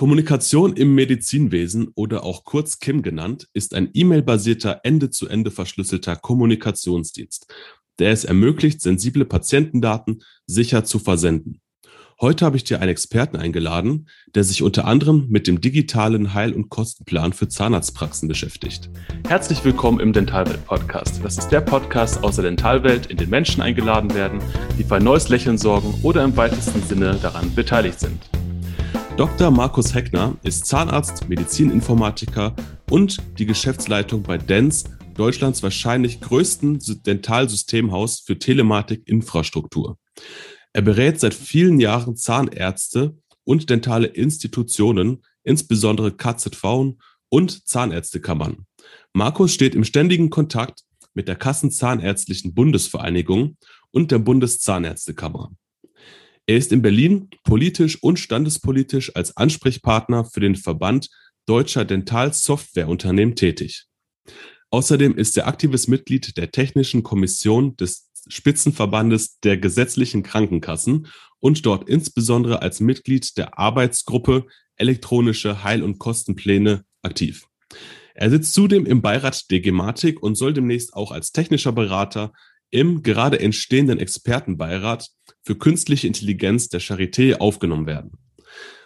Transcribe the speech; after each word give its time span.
Kommunikation 0.00 0.76
im 0.76 0.94
Medizinwesen 0.94 1.88
oder 1.94 2.24
auch 2.24 2.44
kurz 2.44 2.78
KIM 2.78 3.02
genannt, 3.02 3.48
ist 3.52 3.74
ein 3.74 3.90
E-Mail-basierter 3.92 4.80
Ende-zu-Ende 4.82 5.50
verschlüsselter 5.50 6.16
Kommunikationsdienst, 6.16 7.52
der 7.98 8.10
es 8.10 8.24
ermöglicht, 8.24 8.80
sensible 8.80 9.26
Patientendaten 9.26 10.22
sicher 10.46 10.84
zu 10.84 11.00
versenden. 11.00 11.60
Heute 12.18 12.46
habe 12.46 12.56
ich 12.56 12.64
dir 12.64 12.80
einen 12.80 12.88
Experten 12.88 13.36
eingeladen, 13.36 14.08
der 14.34 14.42
sich 14.42 14.62
unter 14.62 14.86
anderem 14.86 15.26
mit 15.28 15.46
dem 15.46 15.60
digitalen 15.60 16.32
Heil- 16.32 16.54
und 16.54 16.70
Kostenplan 16.70 17.34
für 17.34 17.48
Zahnarztpraxen 17.48 18.26
beschäftigt. 18.26 18.88
Herzlich 19.28 19.62
willkommen 19.66 20.00
im 20.00 20.14
Dentalwelt 20.14 20.64
Podcast. 20.64 21.20
Das 21.22 21.36
ist 21.36 21.50
der 21.50 21.60
Podcast 21.60 22.24
aus 22.24 22.36
der 22.36 22.44
Dentalwelt, 22.46 23.04
in 23.04 23.18
den 23.18 23.28
Menschen 23.28 23.60
eingeladen 23.60 24.14
werden, 24.14 24.40
die 24.78 24.84
für 24.84 24.94
ein 24.94 25.04
neues 25.04 25.28
Lächeln 25.28 25.58
sorgen 25.58 25.92
oder 26.02 26.24
im 26.24 26.38
weitesten 26.38 26.82
Sinne 26.84 27.18
daran 27.20 27.54
beteiligt 27.54 28.00
sind. 28.00 28.30
Dr. 29.20 29.50
Markus 29.50 29.94
Heckner 29.94 30.38
ist 30.44 30.64
Zahnarzt, 30.64 31.28
Medizininformatiker 31.28 32.56
und 32.90 33.18
die 33.38 33.44
Geschäftsleitung 33.44 34.22
bei 34.22 34.38
DENS, 34.38 34.84
Deutschlands 35.14 35.62
wahrscheinlich 35.62 36.22
größten 36.22 36.78
Dentalsystemhaus 37.02 38.20
für 38.20 38.38
Telematik-Infrastruktur. 38.38 39.98
Er 40.72 40.80
berät 40.80 41.20
seit 41.20 41.34
vielen 41.34 41.80
Jahren 41.80 42.16
Zahnärzte 42.16 43.14
und 43.44 43.68
dentale 43.68 44.06
Institutionen, 44.06 45.22
insbesondere 45.42 46.12
KZV 46.12 46.94
und 47.28 47.68
Zahnärztekammern. 47.68 48.64
Markus 49.12 49.52
steht 49.52 49.74
im 49.74 49.84
ständigen 49.84 50.30
Kontakt 50.30 50.84
mit 51.12 51.28
der 51.28 51.36
Kassenzahnärztlichen 51.36 52.54
Bundesvereinigung 52.54 53.58
und 53.90 54.12
der 54.12 54.18
Bundeszahnärztekammer. 54.18 55.50
Er 56.50 56.56
ist 56.56 56.72
in 56.72 56.82
Berlin 56.82 57.28
politisch 57.44 58.02
und 58.02 58.18
standespolitisch 58.18 59.14
als 59.14 59.36
Ansprechpartner 59.36 60.24
für 60.24 60.40
den 60.40 60.56
Verband 60.56 61.08
deutscher 61.46 61.84
Dentalsoftwareunternehmen 61.84 63.36
tätig. 63.36 63.84
Außerdem 64.70 65.16
ist 65.16 65.36
er 65.36 65.46
aktives 65.46 65.86
Mitglied 65.86 66.36
der 66.36 66.50
Technischen 66.50 67.04
Kommission 67.04 67.76
des 67.76 68.10
Spitzenverbandes 68.26 69.38
der 69.38 69.58
gesetzlichen 69.58 70.24
Krankenkassen 70.24 71.06
und 71.38 71.64
dort 71.66 71.88
insbesondere 71.88 72.62
als 72.62 72.80
Mitglied 72.80 73.38
der 73.38 73.56
Arbeitsgruppe 73.56 74.46
Elektronische 74.74 75.62
Heil- 75.62 75.84
und 75.84 76.00
Kostenpläne 76.00 76.84
aktiv. 77.02 77.46
Er 78.12 78.28
sitzt 78.28 78.54
zudem 78.54 78.86
im 78.86 79.02
Beirat 79.02 79.52
der 79.52 79.60
Gematik 79.60 80.20
und 80.20 80.34
soll 80.34 80.52
demnächst 80.52 80.94
auch 80.94 81.12
als 81.12 81.30
technischer 81.30 81.70
Berater 81.70 82.32
im 82.70 83.02
gerade 83.02 83.40
entstehenden 83.40 83.98
Expertenbeirat 83.98 85.08
für 85.42 85.56
künstliche 85.56 86.06
Intelligenz 86.06 86.68
der 86.68 86.80
Charité 86.80 87.38
aufgenommen 87.38 87.86
werden. 87.86 88.12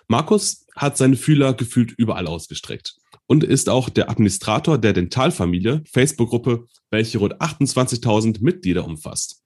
Markus 0.08 0.66
hat 0.76 0.96
seine 0.96 1.16
Fühler 1.16 1.54
gefühlt 1.54 1.92
überall 1.96 2.26
ausgestreckt 2.26 2.96
und 3.26 3.44
ist 3.44 3.68
auch 3.68 3.88
der 3.88 4.10
Administrator 4.10 4.78
der 4.78 4.92
Dentalfamilie, 4.92 5.82
Facebook-Gruppe, 5.90 6.66
welche 6.90 7.18
rund 7.18 7.40
28.000 7.40 8.42
Mitglieder 8.42 8.84
umfasst. 8.84 9.42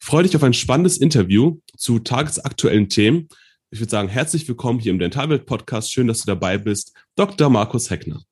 Ich 0.00 0.06
freue 0.06 0.24
dich 0.24 0.36
auf 0.36 0.42
ein 0.42 0.52
spannendes 0.52 0.98
Interview 0.98 1.58
zu 1.76 2.00
tagesaktuellen 2.00 2.88
Themen. 2.88 3.28
Ich 3.70 3.80
würde 3.80 3.90
sagen, 3.90 4.08
herzlich 4.08 4.46
willkommen 4.46 4.78
hier 4.78 4.92
im 4.92 4.98
Dentalwelt-Podcast. 4.98 5.90
Schön, 5.92 6.06
dass 6.06 6.20
du 6.20 6.26
dabei 6.26 6.58
bist, 6.58 6.92
Dr. 7.16 7.48
Markus 7.48 7.90
Heckner. 7.90 8.22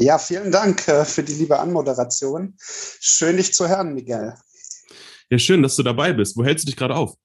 Ja, 0.00 0.18
vielen 0.18 0.50
Dank 0.50 0.88
äh, 0.88 1.04
für 1.04 1.22
die 1.22 1.34
liebe 1.34 1.58
Anmoderation. 1.58 2.54
Schön, 2.58 3.36
dich 3.36 3.52
zu 3.52 3.68
hören, 3.68 3.92
Miguel. 3.92 4.34
Ja, 5.28 5.38
schön, 5.38 5.62
dass 5.62 5.76
du 5.76 5.82
dabei 5.82 6.14
bist. 6.14 6.38
Wo 6.38 6.44
hältst 6.44 6.64
du 6.64 6.66
dich 6.70 6.76
gerade 6.76 6.96
auf? 6.96 7.16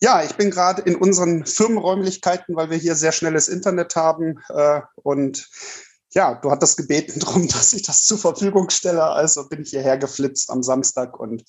Ja, 0.00 0.22
ich 0.22 0.36
bin 0.36 0.52
gerade 0.52 0.82
in 0.82 0.94
unseren 0.94 1.44
Firmenräumlichkeiten, 1.44 2.54
weil 2.54 2.70
wir 2.70 2.76
hier 2.76 2.94
sehr 2.94 3.10
schnelles 3.10 3.48
Internet 3.48 3.96
haben. 3.96 4.38
Äh, 4.50 4.82
und 5.02 5.48
ja, 6.14 6.36
du 6.36 6.52
hattest 6.52 6.76
gebeten 6.76 7.18
darum, 7.20 7.48
dass 7.48 7.72
ich 7.72 7.82
das 7.82 8.04
zur 8.04 8.18
Verfügung 8.18 8.70
stelle. 8.70 9.02
Also 9.02 9.48
bin 9.48 9.62
ich 9.62 9.70
hierher 9.70 9.98
geflitzt 9.98 10.50
am 10.50 10.62
Samstag 10.62 11.18
und 11.18 11.42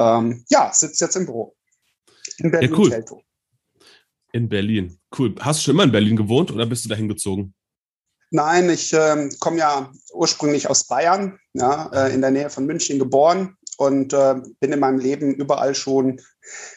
ähm, 0.00 0.44
ja, 0.48 0.72
sitze 0.72 1.04
jetzt 1.04 1.14
im 1.14 1.26
Büro. 1.26 1.54
In 2.38 2.50
Berlin. 2.50 2.72
Ja, 2.72 2.78
cool. 2.78 3.22
In 4.32 4.48
Berlin. 4.48 4.98
Cool. 5.16 5.32
Hast 5.38 5.60
du 5.60 5.64
schon 5.66 5.74
immer 5.76 5.84
in 5.84 5.92
Berlin 5.92 6.16
gewohnt 6.16 6.50
oder 6.50 6.66
bist 6.66 6.84
du 6.84 6.88
dahin 6.88 7.06
gezogen? 7.06 7.53
Nein, 8.34 8.68
ich 8.68 8.92
ähm, 8.92 9.30
komme 9.38 9.58
ja 9.58 9.92
ursprünglich 10.12 10.68
aus 10.68 10.88
Bayern, 10.88 11.38
ja, 11.52 11.88
äh, 11.92 12.12
in 12.12 12.20
der 12.20 12.32
Nähe 12.32 12.50
von 12.50 12.66
München 12.66 12.98
geboren 12.98 13.56
und 13.76 14.12
äh, 14.12 14.34
bin 14.58 14.72
in 14.72 14.80
meinem 14.80 14.98
Leben 14.98 15.32
überall 15.32 15.76
schon 15.76 16.20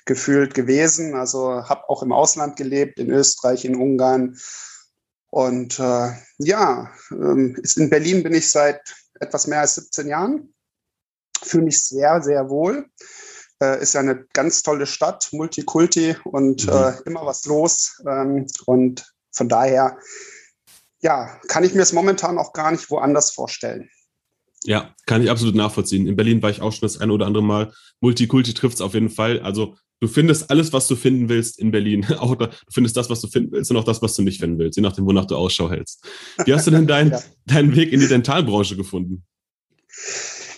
gefühlt 0.05 0.53
gewesen. 0.53 1.15
Also 1.15 1.67
habe 1.67 1.89
auch 1.89 2.03
im 2.03 2.11
Ausland 2.11 2.57
gelebt, 2.57 2.99
in 2.99 3.09
Österreich, 3.09 3.65
in 3.65 3.75
Ungarn. 3.75 4.37
Und 5.31 5.79
äh, 5.79 6.11
ja, 6.37 6.91
ähm, 7.09 7.59
in 7.75 7.89
Berlin 7.89 8.21
bin 8.21 8.35
ich 8.35 8.51
seit 8.51 8.79
etwas 9.19 9.47
mehr 9.47 9.61
als 9.61 9.73
17 9.73 10.09
Jahren. 10.09 10.53
Fühle 11.41 11.63
mich 11.63 11.83
sehr, 11.83 12.21
sehr 12.21 12.51
wohl. 12.51 12.85
Äh, 13.63 13.81
ist 13.81 13.93
ja 13.93 14.01
eine 14.01 14.27
ganz 14.33 14.61
tolle 14.61 14.85
Stadt, 14.85 15.29
Multikulti 15.31 16.15
und 16.23 16.67
mhm. 16.67 16.71
äh, 16.71 16.93
immer 17.07 17.25
was 17.25 17.45
los. 17.45 17.99
Ähm, 18.07 18.45
und 18.67 19.11
von 19.31 19.49
daher, 19.49 19.97
ja, 21.01 21.39
kann 21.47 21.63
ich 21.63 21.73
mir 21.73 21.81
es 21.81 21.93
momentan 21.93 22.37
auch 22.37 22.53
gar 22.53 22.71
nicht 22.71 22.89
woanders 22.89 23.31
vorstellen. 23.31 23.89
Ja, 24.63 24.95
kann 25.05 25.21
ich 25.21 25.29
absolut 25.29 25.55
nachvollziehen. 25.55 26.07
In 26.07 26.15
Berlin 26.15 26.41
war 26.41 26.49
ich 26.49 26.61
auch 26.61 26.71
schon 26.71 26.81
das 26.81 26.99
ein 26.99 27.11
oder 27.11 27.25
andere 27.25 27.43
Mal. 27.43 27.71
Multikulti 28.01 28.53
trifft 28.53 28.75
es 28.75 28.81
auf 28.81 28.93
jeden 28.93 29.09
Fall. 29.09 29.39
Also 29.39 29.75
du 29.99 30.07
findest 30.07 30.49
alles, 30.49 30.73
was 30.73 30.87
du 30.87 30.95
finden 30.95 31.29
willst 31.29 31.59
in 31.59 31.71
Berlin. 31.71 32.05
Auch 32.19 32.35
du 32.35 32.49
findest 32.71 32.97
das, 32.97 33.09
was 33.09 33.21
du 33.21 33.27
finden 33.27 33.51
willst 33.51 33.71
und 33.71 33.77
auch 33.77 33.83
das, 33.83 34.01
was 34.01 34.15
du 34.15 34.23
nicht 34.23 34.39
finden 34.39 34.59
willst, 34.59 34.75
je 34.75 34.81
nachdem, 34.81 35.05
wonach 35.05 35.25
du 35.25 35.35
Ausschau 35.35 35.69
hältst. 35.69 36.05
Wie 36.45 36.53
hast 36.53 36.67
du 36.67 36.71
denn 36.71 36.87
dein, 36.87 37.09
ja. 37.11 37.21
deinen 37.45 37.75
Weg 37.75 37.91
in 37.91 37.99
die 37.99 38.07
Dentalbranche 38.07 38.75
gefunden? 38.75 39.25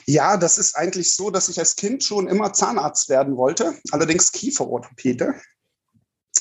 Ja, 0.06 0.38
das 0.38 0.58
ist 0.58 0.76
eigentlich 0.76 1.16
so, 1.16 1.30
dass 1.30 1.50
ich 1.50 1.60
als 1.60 1.76
Kind 1.76 2.04
schon 2.04 2.28
immer 2.28 2.52
Zahnarzt 2.52 3.10
werden 3.10 3.38
wollte, 3.38 3.76
allerdings 3.92 4.32
Kieferorthopäde. 4.32 5.36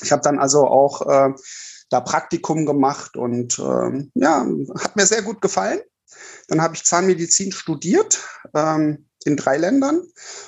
Ich 0.01 0.11
habe 0.11 0.23
dann 0.23 0.39
also 0.39 0.65
auch 0.65 1.01
äh, 1.07 1.33
da 1.89 2.01
Praktikum 2.01 2.65
gemacht 2.65 3.17
und 3.17 3.59
äh, 3.59 4.07
ja, 4.13 4.47
hat 4.79 4.95
mir 4.95 5.05
sehr 5.05 5.21
gut 5.21 5.41
gefallen. 5.41 5.81
Dann 6.47 6.61
habe 6.61 6.75
ich 6.75 6.83
Zahnmedizin 6.83 7.51
studiert 7.51 8.19
ähm, 8.53 9.07
in 9.25 9.37
drei 9.37 9.57
Ländern. 9.57 10.03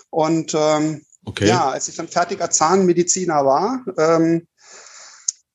Und 0.09 0.53
ähm, 0.55 1.05
okay. 1.25 1.47
ja, 1.47 1.69
als 1.69 1.87
ich 1.87 1.95
dann 1.95 2.07
fertiger 2.07 2.49
Zahnmediziner 2.49 3.45
war, 3.45 3.85
ähm, 3.97 4.47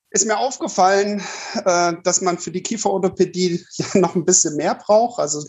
ist 0.09 0.25
mir 0.25 0.37
aufgefallen, 0.37 1.21
äh, 1.65 1.93
dass 2.03 2.21
man 2.21 2.37
für 2.37 2.51
die 2.51 2.63
Kieferorthopädie 2.63 3.65
ja 3.73 3.85
noch 3.95 4.15
ein 4.15 4.25
bisschen 4.25 4.55
mehr 4.55 4.75
braucht. 4.75 5.19
Also 5.19 5.45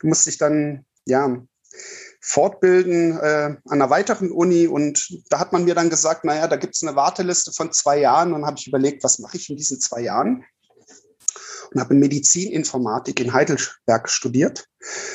du 0.00 0.06
musst 0.06 0.26
dich 0.26 0.38
dann 0.38 0.84
ja 1.06 1.36
fortbilden 2.24 3.18
äh, 3.18 3.56
an 3.56 3.60
einer 3.66 3.90
weiteren 3.90 4.30
Uni 4.30 4.66
und 4.66 5.22
da 5.28 5.40
hat 5.40 5.52
man 5.52 5.64
mir 5.64 5.74
dann 5.74 5.90
gesagt, 5.90 6.24
naja, 6.24 6.46
da 6.46 6.56
gibt 6.56 6.76
es 6.76 6.82
eine 6.82 6.96
Warteliste 6.96 7.52
von 7.52 7.72
zwei 7.72 7.98
Jahren 7.98 8.32
und 8.32 8.46
habe 8.46 8.56
ich 8.58 8.68
überlegt, 8.68 9.02
was 9.02 9.18
mache 9.18 9.36
ich 9.36 9.50
in 9.50 9.56
diesen 9.56 9.80
zwei 9.80 10.00
Jahren? 10.00 10.44
und 11.72 11.80
habe 11.80 11.94
Medizininformatik 11.94 13.20
in 13.20 13.32
Heidelberg 13.32 14.08
studiert. 14.08 14.66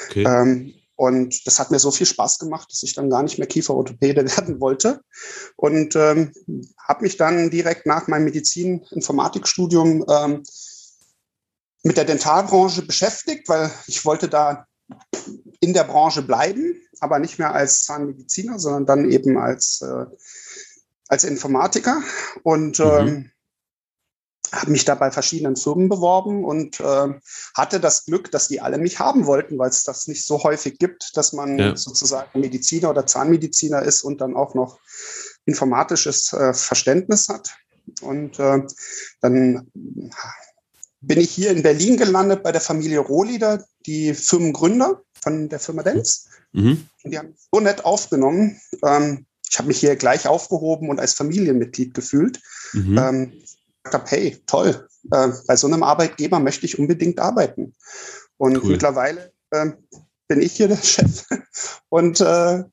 Okay. 0.10 0.24
Ähm, 0.24 0.74
und 0.96 1.46
das 1.46 1.60
hat 1.60 1.70
mir 1.70 1.78
so 1.78 1.92
viel 1.92 2.08
Spaß 2.08 2.40
gemacht, 2.40 2.72
dass 2.72 2.82
ich 2.82 2.96
dann 2.96 3.12
gar 3.12 3.22
nicht 3.22 3.38
mehr 3.38 3.48
Kieferorthopäde 3.48 4.26
werden 4.38 4.60
wollte. 4.60 5.02
Und 5.56 5.96
ähm, 5.96 6.32
habe 6.88 7.04
mich 7.04 7.18
dann 7.18 7.52
direkt 7.52 7.86
nach 7.86 8.08
meinem 8.08 8.26
Medizininformatikstudium 8.26 10.06
ähm, 10.10 10.44
mit 11.84 11.98
der 11.98 12.06
Dentalbranche 12.06 12.82
beschäftigt, 12.82 13.48
weil 13.48 13.72
ich 13.86 14.04
wollte 14.06 14.28
da 14.28 14.66
in 15.60 15.74
der 15.74 15.84
Branche 15.84 16.24
bleiben, 16.24 16.82
aber 17.02 17.20
nicht 17.20 17.40
mehr 17.40 17.54
als 17.54 17.84
Zahnmediziner, 17.84 18.60
sondern 18.60 18.86
dann 18.86 19.12
eben 19.12 19.38
als, 19.38 19.82
äh, 19.82 20.06
als 21.08 21.24
Informatiker. 21.24 22.02
Und 22.44 22.80
mhm. 22.80 22.86
ähm, 22.86 23.32
habe 24.52 24.72
mich 24.72 24.86
da 24.86 24.96
bei 24.96 25.12
verschiedenen 25.12 25.56
Firmen 25.56 25.90
beworben 25.90 26.46
und 26.46 26.80
äh, 26.80 27.08
hatte 27.54 27.80
das 27.80 28.06
Glück, 28.06 28.32
dass 28.32 28.48
die 28.48 28.62
alle 28.62 28.78
mich 28.78 29.00
haben 29.00 29.26
wollten, 29.26 29.58
weil 29.58 29.70
es 29.70 29.84
das 29.84 30.08
nicht 30.08 30.26
so 30.26 30.44
häufig 30.44 30.80
gibt, 30.80 31.18
dass 31.18 31.34
man 31.34 31.60
ja. 31.60 31.76
sozusagen 31.76 32.40
Mediziner 32.40 32.90
oder 32.90 33.06
Zahnmediziner 33.06 33.82
ist 33.82 34.04
und 34.04 34.22
dann 34.22 34.36
auch 34.36 34.54
noch 34.54 34.80
informatisches 35.46 36.32
äh, 36.34 36.54
Verständnis 36.54 37.28
hat. 37.30 37.56
Und 38.02 38.40
äh, 38.40 38.64
dann 39.22 39.72
bin 41.02 41.20
ich 41.20 41.32
hier 41.32 41.52
in 41.52 41.64
Berlin 41.64 41.98
gelandet 41.98 42.44
bei 42.44 42.52
der 42.52 42.62
Familie 42.62 43.00
Rohlieder, 43.00 43.66
die 43.86 44.14
Firmengründer 44.14 45.02
von 45.22 45.50
der 45.50 45.60
Firma 45.60 45.84
Dens. 45.84 46.28
Mhm. 46.58 46.88
Und 47.04 47.12
die 47.12 47.18
haben 47.18 47.36
so 47.52 47.60
nett 47.60 47.86
aufgenommen. 47.86 48.60
Ähm, 48.84 49.26
ich 49.50 49.58
habe 49.60 49.68
mich 49.68 49.80
hier 49.80 49.96
gleich 49.96 50.28
aufgehoben 50.28 50.90
und 50.90 51.00
als 51.00 51.14
Familienmitglied 51.14 51.94
gefühlt. 51.94 52.42
Mhm. 52.74 52.98
Ähm, 52.98 53.34
habe, 53.94 54.06
hey, 54.08 54.42
toll, 54.46 54.88
äh, 55.12 55.30
bei 55.48 55.56
so 55.56 55.68
einem 55.68 55.84
Arbeitgeber 55.84 56.40
möchte 56.40 56.66
ich 56.66 56.80
unbedingt 56.80 57.20
arbeiten. 57.20 57.74
Und 58.38 58.64
cool. 58.64 58.72
mittlerweile 58.72 59.32
äh, 59.52 59.68
bin 60.28 60.42
ich 60.42 60.54
hier 60.54 60.68
der 60.68 60.78
Chef 60.84 61.26
und 61.90 62.20
äh, 62.22 62.64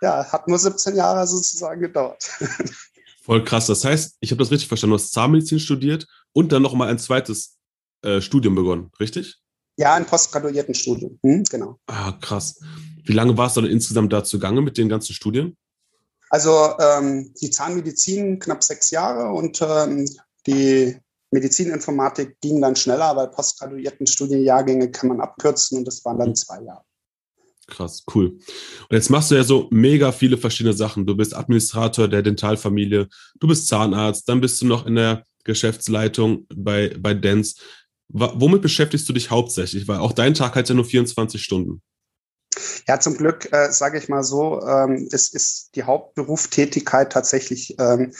ja, 0.00 0.32
hat 0.32 0.48
nur 0.48 0.58
17 0.58 0.96
Jahre 0.96 1.26
sozusagen 1.26 1.80
gedauert. 1.80 2.30
Voll 3.22 3.44
krass. 3.44 3.66
Das 3.66 3.84
heißt, 3.84 4.16
ich 4.20 4.30
habe 4.30 4.38
das 4.38 4.50
richtig 4.50 4.68
verstanden, 4.68 4.92
du 4.92 4.98
hast 4.98 5.12
Zahnmedizin 5.12 5.60
studiert 5.60 6.06
und 6.32 6.52
dann 6.52 6.62
nochmal 6.62 6.88
ein 6.88 6.98
zweites 6.98 7.56
äh, 8.02 8.20
Studium 8.20 8.54
begonnen, 8.54 8.90
richtig? 9.00 9.38
Ja, 9.76 9.94
ein 9.94 10.06
postgraduierten 10.06 10.74
Studium, 10.74 11.18
hm, 11.22 11.44
genau. 11.44 11.78
Ah, 11.86 12.12
krass. 12.20 12.60
Wie 13.08 13.14
lange 13.14 13.36
warst 13.38 13.56
du 13.56 13.62
dann 13.62 13.70
insgesamt 13.70 14.12
dazu 14.12 14.38
gegangen 14.38 14.62
mit 14.62 14.76
den 14.76 14.88
ganzen 14.88 15.14
Studien? 15.14 15.56
Also 16.30 16.74
ähm, 16.78 17.32
die 17.40 17.50
Zahnmedizin 17.50 18.38
knapp 18.38 18.62
sechs 18.62 18.90
Jahre 18.90 19.32
und 19.32 19.62
ähm, 19.62 20.06
die 20.46 20.94
Medizininformatik 21.30 22.38
ging 22.40 22.60
dann 22.60 22.76
schneller, 22.76 23.16
weil 23.16 23.28
postgraduierten 23.28 24.06
Studienjahrgänge 24.06 24.90
kann 24.90 25.08
man 25.08 25.20
abkürzen 25.20 25.78
und 25.78 25.86
das 25.86 26.04
waren 26.04 26.18
dann 26.18 26.34
zwei 26.34 26.62
Jahre. 26.62 26.82
Krass, 27.66 28.04
cool. 28.14 28.28
Und 28.28 28.92
jetzt 28.92 29.10
machst 29.10 29.30
du 29.30 29.34
ja 29.34 29.44
so 29.44 29.68
mega 29.70 30.12
viele 30.12 30.38
verschiedene 30.38 30.74
Sachen. 30.74 31.06
Du 31.06 31.14
bist 31.14 31.34
Administrator 31.34 32.08
der 32.08 32.22
Dentalfamilie, 32.22 33.08
du 33.40 33.46
bist 33.46 33.68
Zahnarzt, 33.68 34.28
dann 34.28 34.40
bist 34.40 34.60
du 34.60 34.66
noch 34.66 34.86
in 34.86 34.96
der 34.96 35.24
Geschäftsleitung 35.44 36.46
bei, 36.54 36.94
bei 36.98 37.14
Dance. 37.14 37.56
Womit 38.08 38.62
beschäftigst 38.62 39.06
du 39.08 39.12
dich 39.12 39.30
hauptsächlich? 39.30 39.86
Weil 39.86 39.98
auch 39.98 40.12
dein 40.12 40.32
Tag 40.32 40.56
hat 40.56 40.68
ja 40.68 40.74
nur 40.74 40.86
24 40.86 41.42
Stunden. 41.42 41.82
Ja, 42.86 43.00
zum 43.00 43.16
Glück, 43.16 43.52
äh, 43.52 43.70
sage 43.72 43.98
ich 43.98 44.08
mal 44.08 44.22
so, 44.22 44.62
ähm, 44.62 45.08
es 45.12 45.32
ist 45.32 45.70
die 45.74 45.84
Hauptberufstätigkeit 45.84 47.12
tatsächlich 47.12 47.76
ähm, 47.78 48.12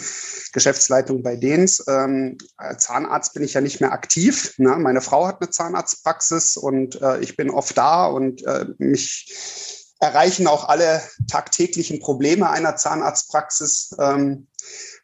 Geschäftsleitung 0.52 1.22
bei 1.22 1.36
Dens. 1.36 1.84
Ähm, 1.88 2.38
Zahnarzt 2.76 3.34
bin 3.34 3.42
ich 3.42 3.54
ja 3.54 3.60
nicht 3.60 3.80
mehr 3.80 3.92
aktiv. 3.92 4.54
Ne? 4.58 4.76
Meine 4.78 5.00
Frau 5.00 5.26
hat 5.26 5.40
eine 5.40 5.50
Zahnarztpraxis 5.50 6.56
und 6.56 7.00
äh, 7.00 7.20
ich 7.20 7.36
bin 7.36 7.50
oft 7.50 7.76
da 7.76 8.06
und 8.06 8.44
äh, 8.46 8.66
mich 8.78 9.84
erreichen 10.00 10.46
auch 10.46 10.68
alle 10.68 11.02
tagtäglichen 11.30 12.00
Probleme 12.00 12.48
einer 12.50 12.76
Zahnarztpraxis. 12.76 13.96
Ähm, 13.98 14.46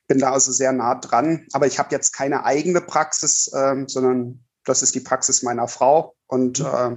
bin 0.06 0.18
da 0.18 0.32
also 0.32 0.52
sehr 0.52 0.72
nah 0.72 0.94
dran. 0.96 1.46
Aber 1.52 1.66
ich 1.66 1.78
habe 1.78 1.90
jetzt 1.92 2.12
keine 2.12 2.44
eigene 2.44 2.80
Praxis, 2.80 3.50
ähm, 3.54 3.88
sondern 3.88 4.44
das 4.64 4.82
ist 4.82 4.94
die 4.94 5.00
Praxis 5.00 5.42
meiner 5.42 5.68
Frau 5.68 6.14
und 6.26 6.60
mhm. 6.60 6.66
äh, 6.66 6.96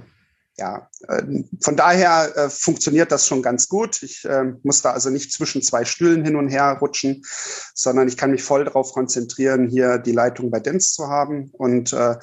ja, 0.58 0.88
äh, 1.06 1.22
von 1.60 1.76
daher 1.76 2.36
äh, 2.36 2.50
funktioniert 2.50 3.12
das 3.12 3.26
schon 3.26 3.42
ganz 3.42 3.68
gut. 3.68 4.02
Ich 4.02 4.24
äh, 4.24 4.44
muss 4.64 4.82
da 4.82 4.90
also 4.90 5.08
nicht 5.08 5.32
zwischen 5.32 5.62
zwei 5.62 5.84
Stühlen 5.84 6.24
hin 6.24 6.34
und 6.34 6.48
her 6.48 6.78
rutschen, 6.80 7.22
sondern 7.74 8.08
ich 8.08 8.16
kann 8.16 8.32
mich 8.32 8.42
voll 8.42 8.64
darauf 8.64 8.92
konzentrieren, 8.92 9.68
hier 9.68 9.98
die 9.98 10.12
Leitung 10.12 10.50
bei 10.50 10.58
Dents 10.58 10.94
zu 10.94 11.08
haben. 11.08 11.50
Und 11.52 11.92
äh, 11.92 12.16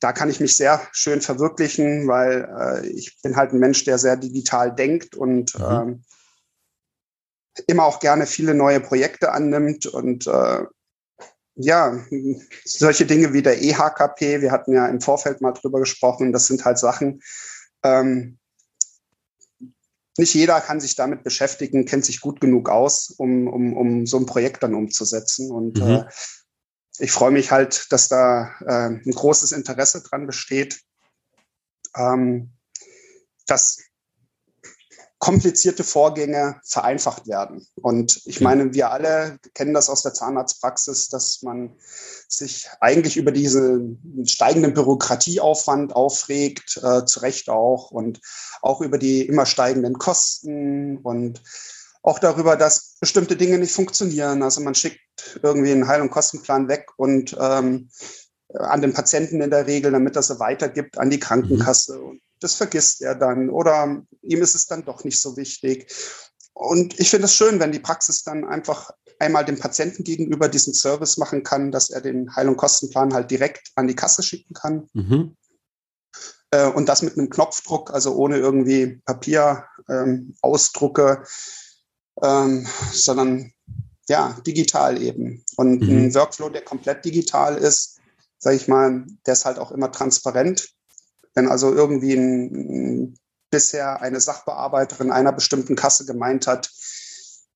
da 0.00 0.12
kann 0.12 0.30
ich 0.30 0.38
mich 0.38 0.56
sehr 0.56 0.80
schön 0.92 1.20
verwirklichen, 1.20 2.06
weil 2.06 2.48
äh, 2.58 2.86
ich 2.86 3.20
bin 3.22 3.34
halt 3.34 3.52
ein 3.52 3.58
Mensch, 3.58 3.82
der 3.84 3.98
sehr 3.98 4.16
digital 4.16 4.74
denkt 4.74 5.16
und 5.16 5.58
mhm. 5.58 5.64
Ähm, 5.70 6.04
immer 7.66 7.84
auch 7.84 8.00
gerne 8.00 8.26
viele 8.26 8.54
neue 8.54 8.80
Projekte 8.80 9.32
annimmt 9.32 9.86
und 9.86 10.30
ja, 11.56 12.00
solche 12.64 13.04
Dinge 13.04 13.32
wie 13.32 13.42
der 13.42 13.60
EHKP, 13.60 14.40
wir 14.40 14.50
hatten 14.50 14.72
ja 14.72 14.86
im 14.86 15.00
Vorfeld 15.00 15.40
mal 15.40 15.52
drüber 15.52 15.80
gesprochen, 15.80 16.32
das 16.32 16.46
sind 16.46 16.64
halt 16.64 16.78
Sachen, 16.78 17.20
ähm, 17.82 18.38
nicht 20.18 20.34
jeder 20.34 20.60
kann 20.60 20.80
sich 20.80 20.96
damit 20.96 21.22
beschäftigen, 21.22 21.86
kennt 21.86 22.04
sich 22.04 22.20
gut 22.20 22.40
genug 22.40 22.68
aus, 22.68 23.10
um, 23.10 23.48
um, 23.48 23.76
um 23.76 24.06
so 24.06 24.18
ein 24.18 24.26
Projekt 24.26 24.62
dann 24.62 24.74
umzusetzen. 24.74 25.50
Und 25.50 25.78
mhm. 25.78 25.90
äh, 25.90 26.04
ich 26.98 27.12
freue 27.12 27.30
mich 27.30 27.50
halt, 27.50 27.90
dass 27.90 28.08
da 28.08 28.54
äh, 28.66 28.90
ein 28.90 29.10
großes 29.10 29.52
Interesse 29.52 30.02
dran 30.02 30.26
besteht, 30.26 30.80
ähm, 31.96 32.52
dass 33.46 33.78
komplizierte 35.20 35.84
Vorgänge 35.84 36.60
vereinfacht 36.64 37.28
werden. 37.28 37.66
Und 37.76 38.22
ich 38.24 38.40
meine, 38.40 38.72
wir 38.72 38.90
alle 38.90 39.38
kennen 39.52 39.74
das 39.74 39.90
aus 39.90 40.02
der 40.02 40.14
Zahnarztpraxis, 40.14 41.08
dass 41.08 41.42
man 41.42 41.76
sich 42.26 42.68
eigentlich 42.80 43.18
über 43.18 43.30
diesen 43.30 44.24
steigenden 44.26 44.72
Bürokratieaufwand 44.72 45.94
aufregt, 45.94 46.80
äh, 46.82 47.04
zu 47.04 47.20
Recht 47.20 47.50
auch, 47.50 47.90
und 47.90 48.18
auch 48.62 48.80
über 48.80 48.96
die 48.96 49.26
immer 49.26 49.44
steigenden 49.44 49.98
Kosten 49.98 50.96
und 50.96 51.42
auch 52.02 52.18
darüber, 52.18 52.56
dass 52.56 52.96
bestimmte 52.98 53.36
Dinge 53.36 53.58
nicht 53.58 53.74
funktionieren. 53.74 54.42
Also 54.42 54.62
man 54.62 54.74
schickt 54.74 55.00
irgendwie 55.42 55.72
einen 55.72 55.86
Heil- 55.86 56.00
und 56.00 56.10
Kostenplan 56.10 56.68
weg 56.68 56.88
und 56.96 57.36
ähm, 57.38 57.90
an 58.54 58.80
den 58.80 58.94
Patienten 58.94 59.42
in 59.42 59.50
der 59.50 59.66
Regel, 59.66 59.92
damit 59.92 60.16
er 60.16 60.22
sie 60.22 60.40
weitergibt 60.40 60.96
an 60.96 61.10
die 61.10 61.20
Krankenkasse. 61.20 61.98
Mhm 61.98 62.20
das 62.40 62.54
vergisst 62.54 63.02
er 63.02 63.14
dann 63.14 63.50
oder 63.50 64.02
ihm 64.22 64.42
ist 64.42 64.54
es 64.54 64.66
dann 64.66 64.84
doch 64.84 65.04
nicht 65.04 65.20
so 65.20 65.36
wichtig. 65.36 65.92
Und 66.52 66.98
ich 66.98 67.10
finde 67.10 67.26
es 67.26 67.34
schön, 67.34 67.60
wenn 67.60 67.72
die 67.72 67.78
Praxis 67.78 68.22
dann 68.22 68.44
einfach 68.44 68.90
einmal 69.18 69.44
dem 69.44 69.58
Patienten 69.58 70.04
gegenüber 70.04 70.48
diesen 70.48 70.74
Service 70.74 71.16
machen 71.16 71.42
kann, 71.42 71.70
dass 71.70 71.90
er 71.90 72.00
den 72.00 72.34
Heil- 72.34 72.48
und 72.48 72.56
Kostenplan 72.56 73.14
halt 73.14 73.30
direkt 73.30 73.70
an 73.76 73.86
die 73.86 73.94
Kasse 73.94 74.22
schicken 74.22 74.54
kann. 74.54 74.88
Mhm. 74.92 75.36
Äh, 76.50 76.70
und 76.70 76.88
das 76.88 77.02
mit 77.02 77.16
einem 77.16 77.30
Knopfdruck, 77.30 77.92
also 77.92 78.16
ohne 78.16 78.38
irgendwie 78.38 79.00
Papierausdrucke, 79.04 81.24
ähm, 82.22 82.22
ähm, 82.22 82.66
sondern 82.92 83.52
ja, 84.08 84.36
digital 84.46 85.00
eben. 85.00 85.44
Und 85.56 85.82
mhm. 85.82 86.06
ein 86.06 86.14
Workflow, 86.14 86.48
der 86.48 86.62
komplett 86.62 87.04
digital 87.04 87.56
ist, 87.56 87.98
sage 88.38 88.56
ich 88.56 88.66
mal, 88.66 89.04
der 89.26 89.34
ist 89.34 89.44
halt 89.44 89.58
auch 89.58 89.70
immer 89.70 89.92
transparent. 89.92 90.70
Wenn 91.34 91.48
also 91.48 91.72
irgendwie 91.72 92.14
ein, 92.14 93.18
bisher 93.50 94.00
eine 94.00 94.20
Sachbearbeiterin 94.20 95.10
einer 95.10 95.32
bestimmten 95.32 95.76
Kasse 95.76 96.06
gemeint 96.06 96.46
hat, 96.46 96.70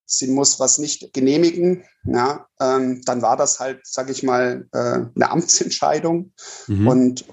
sie 0.06 0.26
muss 0.26 0.60
was 0.60 0.78
nicht 0.78 1.12
genehmigen, 1.12 1.84
ja, 2.04 2.46
ähm, 2.60 3.02
dann 3.04 3.22
war 3.22 3.36
das 3.36 3.60
halt, 3.60 3.86
sage 3.86 4.12
ich 4.12 4.22
mal, 4.22 4.68
äh, 4.72 4.78
eine 4.78 5.30
Amtsentscheidung. 5.30 6.32
Mhm. 6.66 6.86
Und 6.86 7.24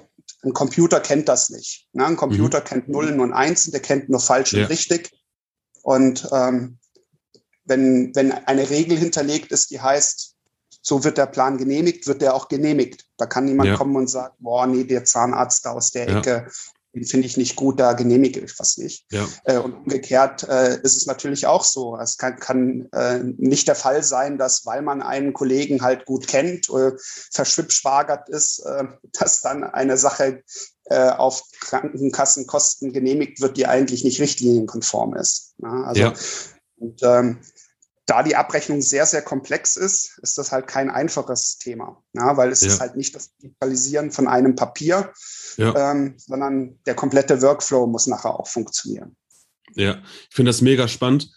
ein 0.44 0.54
Computer 0.54 1.00
kennt 1.00 1.28
das 1.28 1.50
nicht. 1.50 1.88
Ne? 1.94 2.06
Ein 2.06 2.18
Computer 2.18 2.60
mhm. 2.60 2.64
kennt 2.64 2.90
Nullen 2.90 3.20
und 3.20 3.34
Einsen, 3.34 3.72
der 3.72 3.82
kennt 3.82 4.10
nur 4.10 4.20
falsch 4.20 4.54
ja. 4.54 4.64
und 4.64 4.70
richtig. 4.70 5.12
Und 5.84 6.28
ähm, 6.32 6.80
wenn, 7.66 8.16
wenn 8.16 8.32
eine 8.32 8.70
Regel 8.70 8.98
hinterlegt 8.98 9.52
ist, 9.52 9.72
die 9.72 9.82
heißt, 9.82 10.31
so 10.82 11.04
wird 11.04 11.18
der 11.18 11.28
Plan 11.28 11.58
genehmigt, 11.58 12.08
wird 12.08 12.22
der 12.22 12.34
auch 12.36 12.48
genehmigt. 12.48 13.06
Da 13.18 13.26
kann 13.26 13.46
niemand 13.46 13.70
ja. 13.70 13.78
kommen 13.78 13.96
und 13.96 14.08
sagen, 14.08 14.34
boah, 14.40 14.66
nee, 14.66 14.84
der 14.84 15.06
Zahnarzt 15.06 15.66
da 15.66 15.72
aus 15.72 15.92
der 15.92 16.10
ja. 16.10 16.20
Ecke, 16.20 16.48
den 16.94 17.06
finde 17.06 17.28
ich 17.28 17.38
nicht 17.38 17.56
gut, 17.56 17.80
da 17.80 17.94
genehmige 17.94 18.42
ich 18.42 18.60
was 18.60 18.78
nicht. 18.78 19.06
Ja. 19.12 19.26
Äh, 19.46 19.58
und 19.60 19.74
umgekehrt 19.74 20.44
äh, 20.44 20.76
ist 20.82 20.98
es 20.98 21.06
natürlich 21.06 21.48
auch 21.48 21.64
so. 21.64 21.98
Es 21.98 22.18
kann, 22.18 22.38
kann 22.38 22.90
äh, 22.92 23.20
nicht 23.38 23.68
der 23.68 23.76
Fall 23.76 24.04
sein, 24.04 24.38
dass, 24.38 24.66
weil 24.66 24.82
man 24.82 25.02
einen 25.02 25.34
Kollegen 25.34 25.82
halt 25.82 26.06
gut 26.06 26.28
kennt, 26.28 26.70
äh, 26.70 26.92
verschwippschwagert 27.32 28.28
ist, 28.30 28.60
äh, 28.66 28.86
dass 29.14 29.42
dann 29.42 29.64
eine 29.64 29.98
Sache 29.98 30.44
äh, 30.86 31.10
auf 31.10 31.44
Krankenkassenkosten 31.62 32.92
genehmigt 32.92 33.40
wird, 33.40 33.56
die 33.56 33.68
eigentlich 33.68 34.04
nicht 34.04 34.20
richtlinienkonform 34.20 35.16
ist. 35.16 35.54
Ja, 35.60 35.84
also, 35.84 36.02
ja. 36.02 36.14
und 36.78 37.02
ähm, 37.04 37.40
da 38.06 38.24
die 38.24 38.36
Abrechnung 38.36 38.82
sehr, 38.82 39.06
sehr 39.06 39.22
komplex 39.22 39.76
ist, 39.76 40.20
ist 40.22 40.38
das 40.38 40.52
halt 40.52 40.68
kein 40.68 40.90
einfaches 40.90 41.58
Thema, 41.58 42.04
ja, 42.14 42.36
weil 42.36 42.52
es 42.52 42.62
ja. 42.62 42.68
ist 42.68 42.80
halt 42.80 42.96
nicht 42.96 43.16
das 43.16 43.36
Digitalisieren 43.38 44.12
von 44.12 44.28
einem 44.28 44.56
Papier, 44.56 45.14
ja. 45.58 45.92
ähm, 45.92 46.16
sondern 46.18 46.80
der 46.86 46.96
komplette 46.96 47.42
Workflow 47.42 47.88
muss 47.88 48.08
nachher 48.08 48.40
auch 48.40 48.48
funktionieren. 48.48 49.16
Ja, 49.76 50.02
ich 50.30 50.36
finde 50.36 50.50
das 50.50 50.62
mega 50.62 50.88
spannend. 50.88 51.32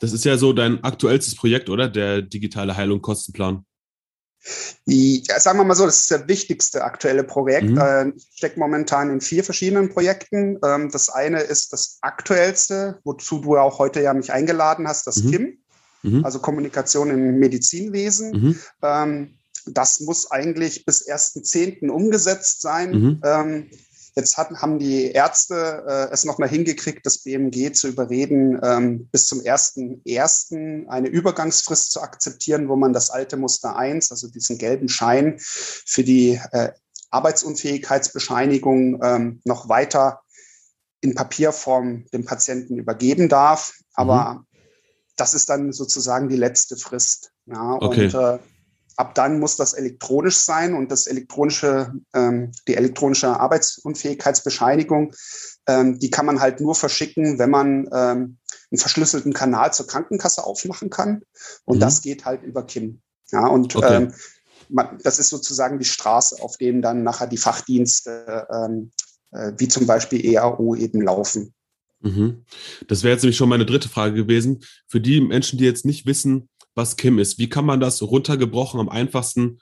Das 0.00 0.12
ist 0.12 0.24
ja 0.24 0.36
so 0.36 0.52
dein 0.52 0.82
aktuellstes 0.82 1.36
Projekt, 1.36 1.70
oder? 1.70 1.88
Der 1.88 2.20
digitale 2.20 2.76
Heilung 2.76 3.00
Kostenplan. 3.00 3.64
Ja, 4.86 5.40
sagen 5.40 5.58
wir 5.58 5.64
mal 5.64 5.74
so, 5.74 5.86
das 5.86 6.02
ist 6.02 6.10
das 6.10 6.28
wichtigste 6.28 6.84
aktuelle 6.84 7.24
Projekt. 7.24 7.70
Mhm. 7.70 7.78
Äh, 7.78 8.08
ich 8.10 8.28
stecke 8.36 8.58
momentan 8.58 9.10
in 9.10 9.20
vier 9.20 9.44
verschiedenen 9.44 9.88
Projekten. 9.88 10.58
Ähm, 10.64 10.90
das 10.90 11.08
eine 11.08 11.40
ist 11.40 11.72
das 11.72 11.98
aktuellste, 12.02 12.98
wozu 13.04 13.40
du 13.40 13.56
auch 13.56 13.78
heute 13.78 14.02
ja 14.02 14.12
mich 14.12 14.32
eingeladen 14.32 14.86
hast, 14.86 15.06
das 15.06 15.22
mhm. 15.22 15.30
KIM, 15.30 15.58
mhm. 16.02 16.24
also 16.24 16.40
Kommunikation 16.40 17.10
im 17.10 17.38
Medizinwesen. 17.38 18.30
Mhm. 18.32 18.58
Ähm, 18.82 19.38
das 19.66 20.00
muss 20.00 20.30
eigentlich 20.30 20.84
bis 20.84 21.08
1.10. 21.08 21.88
umgesetzt 21.88 22.60
sein. 22.60 23.20
Jetzt 24.16 24.38
hatten, 24.38 24.62
haben 24.62 24.78
die 24.78 25.10
Ärzte 25.10 25.84
äh, 25.88 26.12
es 26.12 26.24
nochmal 26.24 26.48
hingekriegt, 26.48 27.04
das 27.04 27.18
BMG 27.18 27.72
zu 27.72 27.88
überreden, 27.88 28.60
ähm, 28.62 29.08
bis 29.10 29.26
zum 29.26 29.40
1.1. 29.40 30.86
eine 30.88 31.08
Übergangsfrist 31.08 31.90
zu 31.90 32.00
akzeptieren, 32.00 32.68
wo 32.68 32.76
man 32.76 32.92
das 32.92 33.10
alte 33.10 33.36
Muster 33.36 33.76
1, 33.76 34.12
also 34.12 34.28
diesen 34.28 34.56
gelben 34.58 34.88
Schein 34.88 35.34
für 35.38 36.04
die 36.04 36.40
äh, 36.52 36.70
Arbeitsunfähigkeitsbescheinigung 37.10 39.02
ähm, 39.02 39.40
noch 39.44 39.68
weiter 39.68 40.20
in 41.00 41.14
Papierform 41.14 42.06
dem 42.12 42.24
Patienten 42.24 42.78
übergeben 42.78 43.28
darf. 43.28 43.74
Aber 43.94 44.34
mhm. 44.34 44.46
das 45.16 45.34
ist 45.34 45.50
dann 45.50 45.72
sozusagen 45.72 46.28
die 46.28 46.36
letzte 46.36 46.76
Frist. 46.76 47.32
Ja, 47.46 47.74
okay. 47.80 48.06
und 48.06 48.14
äh, 48.14 48.38
ab 48.96 49.14
dann 49.14 49.40
muss 49.40 49.56
das 49.56 49.74
elektronisch 49.74 50.36
sein 50.38 50.74
und 50.74 50.90
das 50.90 51.06
elektronische, 51.06 51.92
ähm, 52.14 52.52
die 52.68 52.76
elektronische 52.76 53.28
Arbeitsunfähigkeitsbescheinigung, 53.28 55.14
ähm, 55.66 55.98
die 55.98 56.10
kann 56.10 56.26
man 56.26 56.40
halt 56.40 56.60
nur 56.60 56.74
verschicken, 56.74 57.38
wenn 57.38 57.50
man 57.50 57.88
ähm, 57.92 58.38
einen 58.70 58.78
verschlüsselten 58.78 59.32
Kanal 59.32 59.72
zur 59.72 59.86
Krankenkasse 59.86 60.44
aufmachen 60.44 60.90
kann. 60.90 61.22
Und 61.64 61.76
mhm. 61.76 61.80
das 61.80 62.02
geht 62.02 62.24
halt 62.24 62.42
über 62.42 62.66
KIM. 62.66 63.00
Ja, 63.30 63.46
und 63.46 63.74
okay. 63.74 63.96
ähm, 63.96 64.14
man, 64.68 64.98
das 65.02 65.18
ist 65.18 65.28
sozusagen 65.28 65.78
die 65.78 65.84
Straße, 65.84 66.42
auf 66.42 66.56
denen 66.56 66.82
dann 66.82 67.02
nachher 67.02 67.26
die 67.26 67.36
Fachdienste 67.36 68.46
ähm, 68.50 68.90
äh, 69.32 69.52
wie 69.56 69.68
zum 69.68 69.86
Beispiel 69.86 70.24
EAU 70.24 70.74
eben 70.76 71.00
laufen. 71.00 71.54
Mhm. 72.00 72.44
Das 72.86 73.02
wäre 73.02 73.12
jetzt 73.12 73.22
nämlich 73.22 73.36
schon 73.36 73.48
meine 73.48 73.66
dritte 73.66 73.88
Frage 73.88 74.14
gewesen. 74.14 74.62
Für 74.86 75.00
die 75.00 75.20
Menschen, 75.20 75.58
die 75.58 75.64
jetzt 75.64 75.84
nicht 75.84 76.06
wissen, 76.06 76.48
was 76.74 76.96
KIM 76.96 77.18
ist, 77.18 77.38
wie 77.38 77.48
kann 77.48 77.64
man 77.64 77.80
das 77.80 78.02
runtergebrochen 78.02 78.80
am 78.80 78.88
einfachsten 78.88 79.60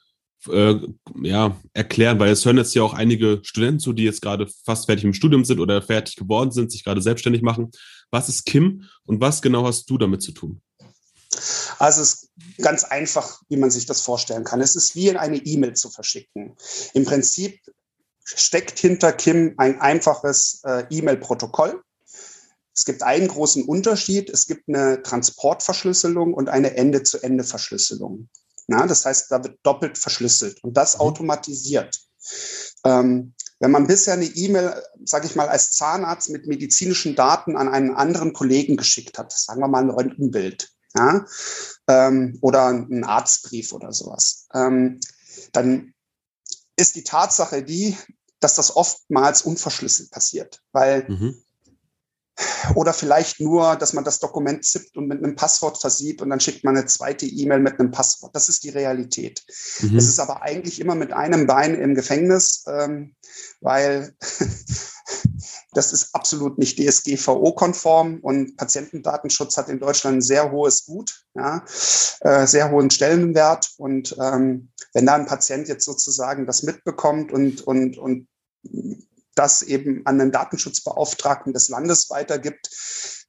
äh, 0.49 0.75
ja, 1.23 1.57
erklären? 1.75 2.19
Weil 2.19 2.33
es 2.33 2.45
hören 2.45 2.59
jetzt 2.59 2.75
ja 2.75 2.83
auch 2.83 2.95
einige 2.95 3.41
Studenten 3.43 3.81
zu, 3.81 3.93
die 3.93 4.05
jetzt 4.05 4.23
gerade 4.23 4.47
fast 4.65 4.87
fertig 4.87 5.05
im 5.05 5.15
Studium 5.15 5.45
sind 5.45 5.61
oder 5.61 5.83
fertig 5.83 6.17
geworden 6.17 6.51
sind, 6.51 6.73
sich 6.73 6.85
gerade 6.85 7.03
selbstständig 7.03 7.43
machen. 7.43 7.71
Was 8.11 8.29
ist 8.29 8.45
KIM 8.45 8.89
und 9.05 9.21
was 9.21 9.43
genau 9.43 9.65
hast 9.65 9.89
du 9.89 9.99
damit 9.99 10.23
zu 10.23 10.33
tun? 10.33 10.61
Also 11.79 12.03
es 12.03 12.15
ist 12.15 12.31
ganz 12.59 12.85
einfach, 12.85 13.41
wie 13.49 13.57
man 13.57 13.71
sich 13.71 13.87
das 13.87 14.03
vorstellen 14.03 14.45
kann. 14.45 14.61
Es 14.61 14.77
ist 14.77 14.95
wie 14.95 15.09
in 15.09 15.17
eine 15.17 15.39
E-Mail 15.39 15.75
zu 15.75 15.91
verschicken. 15.91 16.57
Im 16.95 17.05
Prinzip 17.05 17.59
steckt 18.25 18.79
hinter 18.79 19.13
KIM 19.13 19.55
ein 19.57 19.81
einfaches 19.81 20.61
äh, 20.65 20.85
E-Mail-Protokoll. 20.91 21.83
Es 22.83 22.87
gibt 22.87 23.05
einen 23.05 23.29
großen 23.29 23.63
Unterschied. 23.63 24.29
Es 24.29 24.49
gibt 24.49 24.69
eine 24.69 25.05
Transportverschlüsselung 25.05 26.35
und 26.35 26.49
eine 26.49 26.77
Ende-zu-Ende-Verschlüsselung. 26.77 28.29
Ja, 28.67 28.89
das 28.89 29.07
heißt, 29.07 29.31
da 29.31 29.45
wird 29.45 29.61
doppelt 29.63 29.99
verschlüsselt 29.99 30.65
und 30.65 30.77
das 30.77 30.97
mhm. 30.97 31.03
automatisiert. 31.03 31.97
Ähm, 32.85 33.35
wenn 33.61 33.71
man 33.71 33.87
bisher 33.87 34.15
eine 34.15 34.25
E-Mail, 34.25 34.83
sage 35.05 35.27
ich 35.27 35.37
mal, 35.37 35.49
als 35.49 35.71
Zahnarzt 35.71 36.31
mit 36.31 36.49
medizinischen 36.49 37.15
Daten 37.15 37.57
an 37.57 37.69
einen 37.69 37.95
anderen 37.95 38.33
Kollegen 38.33 38.77
geschickt 38.77 39.17
hat, 39.17 39.31
sagen 39.31 39.61
wir 39.61 39.69
mal 39.69 39.85
ein 39.85 39.91
Röntgenbild 39.91 40.73
ja, 40.97 41.25
ähm, 41.87 42.37
oder 42.41 42.67
ein 42.67 43.05
Arztbrief 43.05 43.73
oder 43.73 43.93
sowas, 43.93 44.49
ähm, 44.55 44.99
dann 45.53 45.95
ist 46.75 46.97
die 46.97 47.05
Tatsache 47.05 47.63
die, 47.63 47.97
dass 48.41 48.57
das 48.57 48.75
oftmals 48.75 49.43
unverschlüsselt 49.43 50.11
passiert, 50.11 50.61
weil 50.73 51.09
mhm. 51.09 51.42
Oder 52.75 52.93
vielleicht 52.93 53.41
nur, 53.41 53.77
dass 53.77 53.93
man 53.93 54.05
das 54.05 54.19
Dokument 54.19 54.65
zippt 54.65 54.97
und 54.97 55.07
mit 55.07 55.19
einem 55.19 55.37
Passwort 55.37 55.81
versieht 55.81 56.23
und 56.23 56.31
dann 56.31 56.41
schickt 56.41 56.65
man 56.65 56.77
eine 56.77 56.87
zweite 56.87 57.27
E-Mail 57.27 57.61
mit 57.61 57.79
einem 57.79 57.91
Passwort. 57.91 58.35
Das 58.35 58.49
ist 58.49 58.65
die 58.65 58.71
Realität. 58.71 59.43
Mhm. 59.81 59.97
Es 59.97 60.09
ist 60.09 60.19
aber 60.19 60.43
eigentlich 60.43 60.81
immer 60.81 60.95
mit 60.95 61.13
einem 61.13 61.47
Bein 61.47 61.75
im 61.75 61.95
Gefängnis, 61.95 62.65
ähm, 62.67 63.15
weil 63.61 64.15
das 65.73 65.93
ist 65.93 66.15
absolut 66.15 66.59
nicht 66.59 66.79
DSGVO-konform 66.79 68.21
und 68.21 68.57
Patientendatenschutz 68.57 69.57
hat 69.57 69.69
in 69.69 69.81
Deutschland 69.81 70.19
ein 70.19 70.23
sehr 70.23 70.51
hohes 70.51 70.85
Gut, 70.85 71.25
ja, 71.35 71.65
äh, 72.21 72.47
sehr 72.47 72.71
hohen 72.71 72.91
Stellenwert. 72.91 73.71
Und 73.79 74.17
ähm, 74.21 74.71
wenn 74.93 75.07
da 75.07 75.15
ein 75.15 75.27
Patient 75.27 75.69
jetzt 75.69 75.85
sozusagen 75.85 76.47
das 76.47 76.63
mitbekommt 76.63 77.33
und, 77.33 77.63
und, 77.63 77.99
und 77.99 78.29
das 79.35 79.63
eben 79.63 80.03
an 80.05 80.19
den 80.19 80.33
Datenschutzbeauftragten 80.33 81.53
des 81.53 81.69
Landes 81.69 82.11
weitergibt, 82.11 82.69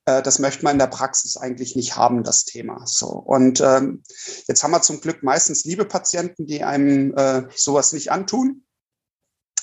äh, 0.05 0.21
das 0.21 0.39
möchte 0.39 0.63
man 0.63 0.73
in 0.73 0.79
der 0.79 0.87
Praxis 0.87 1.37
eigentlich 1.37 1.75
nicht 1.75 1.95
haben, 1.95 2.23
das 2.23 2.45
Thema. 2.45 2.85
So 2.85 3.07
und 3.07 3.61
ähm, 3.61 4.03
jetzt 4.47 4.63
haben 4.63 4.71
wir 4.71 4.81
zum 4.81 5.01
Glück 5.01 5.23
meistens 5.23 5.63
liebe 5.63 5.85
Patienten, 5.85 6.45
die 6.45 6.63
einem 6.63 7.13
äh, 7.15 7.43
sowas 7.55 7.93
nicht 7.93 8.11
antun. 8.11 8.65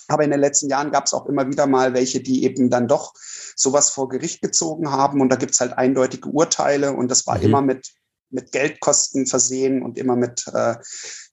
Aber 0.08 0.24
in 0.24 0.32
den 0.32 0.40
letzten 0.40 0.68
Jahren 0.68 0.90
gab 0.90 1.06
es 1.06 1.14
auch 1.14 1.26
immer 1.26 1.46
wieder 1.48 1.68
mal 1.68 1.94
welche, 1.94 2.20
die 2.20 2.42
eben 2.42 2.68
dann 2.68 2.88
doch 2.88 3.14
sowas 3.54 3.90
vor 3.90 4.08
Gericht 4.08 4.42
gezogen 4.42 4.90
haben. 4.90 5.20
Und 5.20 5.28
da 5.28 5.36
gibt 5.36 5.52
es 5.52 5.60
halt 5.60 5.72
eindeutige 5.78 6.28
Urteile. 6.28 6.94
Und 6.94 7.12
das 7.12 7.28
war 7.28 7.38
mhm. 7.38 7.44
immer 7.44 7.62
mit, 7.62 7.92
mit 8.30 8.52
Geldkosten 8.52 9.26
versehen 9.26 9.82
und 9.82 9.98
immer 9.98 10.16
mit 10.16 10.46
äh, 10.52 10.76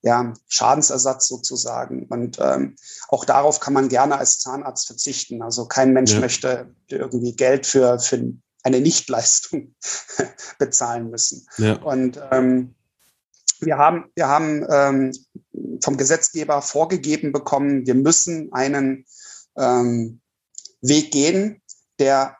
ja, 0.01 0.33
Schadensersatz 0.47 1.27
sozusagen. 1.27 2.07
Und 2.07 2.37
ähm, 2.39 2.75
auch 3.09 3.25
darauf 3.25 3.59
kann 3.59 3.73
man 3.73 3.89
gerne 3.89 4.17
als 4.17 4.39
Zahnarzt 4.39 4.87
verzichten. 4.87 5.41
Also 5.41 5.67
kein 5.67 5.93
Mensch 5.93 6.13
ja. 6.13 6.19
möchte 6.19 6.75
irgendwie 6.87 7.35
Geld 7.35 7.65
für, 7.65 7.99
für 7.99 8.33
eine 8.63 8.81
Nichtleistung 8.81 9.75
bezahlen 10.59 11.09
müssen. 11.09 11.47
Ja. 11.57 11.81
Und 11.81 12.19
ähm, 12.31 12.75
wir 13.59 13.77
haben, 13.77 14.11
wir 14.15 14.27
haben 14.27 14.65
ähm, 14.69 15.11
vom 15.83 15.97
Gesetzgeber 15.97 16.61
vorgegeben 16.61 17.31
bekommen, 17.31 17.85
wir 17.85 17.95
müssen 17.95 18.51
einen 18.53 19.05
ähm, 19.57 20.21
Weg 20.81 21.11
gehen, 21.11 21.61
der 21.99 22.37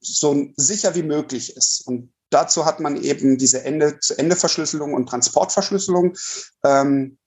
so 0.00 0.48
sicher 0.56 0.94
wie 0.94 1.02
möglich 1.02 1.56
ist. 1.56 1.86
Und 1.86 2.12
dazu 2.30 2.64
hat 2.64 2.80
man 2.80 2.96
eben 2.96 3.38
diese 3.38 3.64
Ende-zu-Ende-Verschlüsselung 3.64 4.94
und 4.94 5.08
Transportverschlüsselung 5.08 6.16
ähm, 6.64 7.18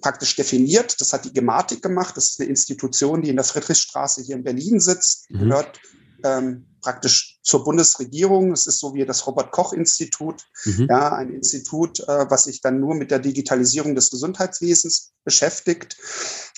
praktisch 0.00 0.36
definiert. 0.36 1.00
Das 1.00 1.12
hat 1.12 1.24
die 1.24 1.32
Gematik 1.32 1.82
gemacht. 1.82 2.16
Das 2.16 2.30
ist 2.30 2.40
eine 2.40 2.50
Institution, 2.50 3.22
die 3.22 3.30
in 3.30 3.36
der 3.36 3.44
Friedrichstraße 3.44 4.22
hier 4.22 4.36
in 4.36 4.44
Berlin 4.44 4.80
sitzt, 4.80 5.30
mhm. 5.30 5.38
gehört 5.40 5.80
ähm, 6.24 6.66
praktisch 6.86 7.40
zur 7.42 7.64
Bundesregierung. 7.64 8.52
Es 8.52 8.68
ist 8.68 8.78
so 8.78 8.94
wie 8.94 9.04
das 9.04 9.26
Robert-Koch-Institut, 9.26 10.44
mhm. 10.64 10.86
ja, 10.88 11.12
ein 11.16 11.30
Institut, 11.30 11.98
äh, 11.98 12.30
was 12.30 12.44
sich 12.44 12.60
dann 12.60 12.78
nur 12.78 12.94
mit 12.94 13.10
der 13.10 13.18
Digitalisierung 13.18 13.96
des 13.96 14.08
Gesundheitswesens 14.10 15.14
beschäftigt. 15.24 15.96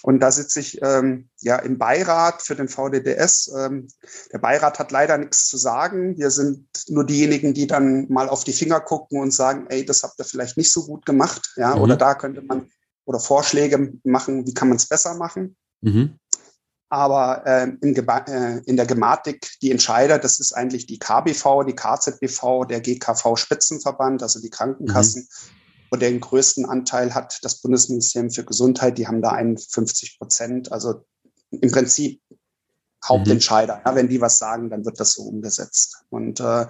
Und 0.03 0.21
da 0.21 0.31
sitze 0.31 0.61
ich 0.61 0.83
ähm, 0.83 1.31
ja 1.41 1.57
im 1.57 1.79
Beirat 1.79 2.43
für 2.43 2.55
den 2.55 2.69
VDDS. 2.69 3.51
Ähm, 3.57 3.89
der 4.31 4.39
Beirat 4.39 4.79
hat 4.79 4.93
leider 4.93 5.17
nichts 5.17 5.47
zu 5.47 5.57
sagen. 5.57 6.19
Wir 6.19 6.31
sind 6.31 6.67
nur 6.89 7.07
diejenigen, 7.07 7.55
die 7.55 7.67
dann 7.67 8.07
mal 8.11 8.29
auf 8.29 8.45
die 8.45 8.53
Finger 8.53 8.81
gucken 8.81 9.19
und 9.21 9.33
sagen, 9.33 9.65
ey, 9.71 9.87
das 9.87 10.03
habt 10.03 10.19
ihr 10.19 10.27
vielleicht 10.27 10.59
nicht 10.59 10.71
so 10.71 10.85
gut 10.85 11.07
gemacht, 11.07 11.55
ja, 11.57 11.75
mhm. 11.75 11.81
oder 11.81 11.97
da 11.97 12.15
könnte 12.15 12.43
man 12.43 12.69
oder 13.07 13.19
Vorschläge 13.19 13.95
machen, 14.05 14.47
wie 14.47 14.53
kann 14.53 14.69
man 14.69 14.77
es 14.77 14.87
besser 14.87 15.15
machen. 15.15 15.57
Mhm. 15.81 16.19
Aber 16.91 17.47
äh, 17.47 17.65
in, 17.83 17.95
äh, 17.95 18.63
in, 18.65 18.77
der 18.77 18.87
Gematik, 18.87 19.51
die 19.61 19.71
Entscheider, 19.71 20.19
das 20.19 20.41
ist 20.41 20.53
eigentlich 20.53 20.87
die 20.87 20.99
KBV, 20.99 21.65
die 21.67 21.75
KZBV, 21.75 22.65
der 22.67 22.81
GKV 22.81 23.37
Spitzenverband, 23.37 24.23
also 24.23 24.41
die 24.41 24.51
Krankenkassen. 24.51 25.23
Mhm. 25.23 25.59
Und 25.91 26.03
den 26.03 26.21
größten 26.21 26.67
Anteil 26.67 27.15
hat 27.15 27.39
das 27.43 27.61
Bundesministerium 27.61 28.31
für 28.31 28.45
Gesundheit, 28.45 28.99
die 28.99 29.07
haben 29.07 29.23
da 29.23 29.33
51 29.33 30.19
Prozent. 30.19 30.73
Also 30.73 31.05
im 31.51 31.71
Prinzip 31.71 32.23
Hauptentscheider. 33.05 33.77
Mhm. 33.77 33.83
Ja, 33.85 33.95
wenn 33.95 34.09
die 34.09 34.21
was 34.21 34.39
sagen, 34.39 34.71
dann 34.71 34.85
wird 34.85 34.99
das 35.01 35.13
so 35.13 35.23
umgesetzt. 35.23 36.05
Und 36.11 36.41
äh, 36.41 36.67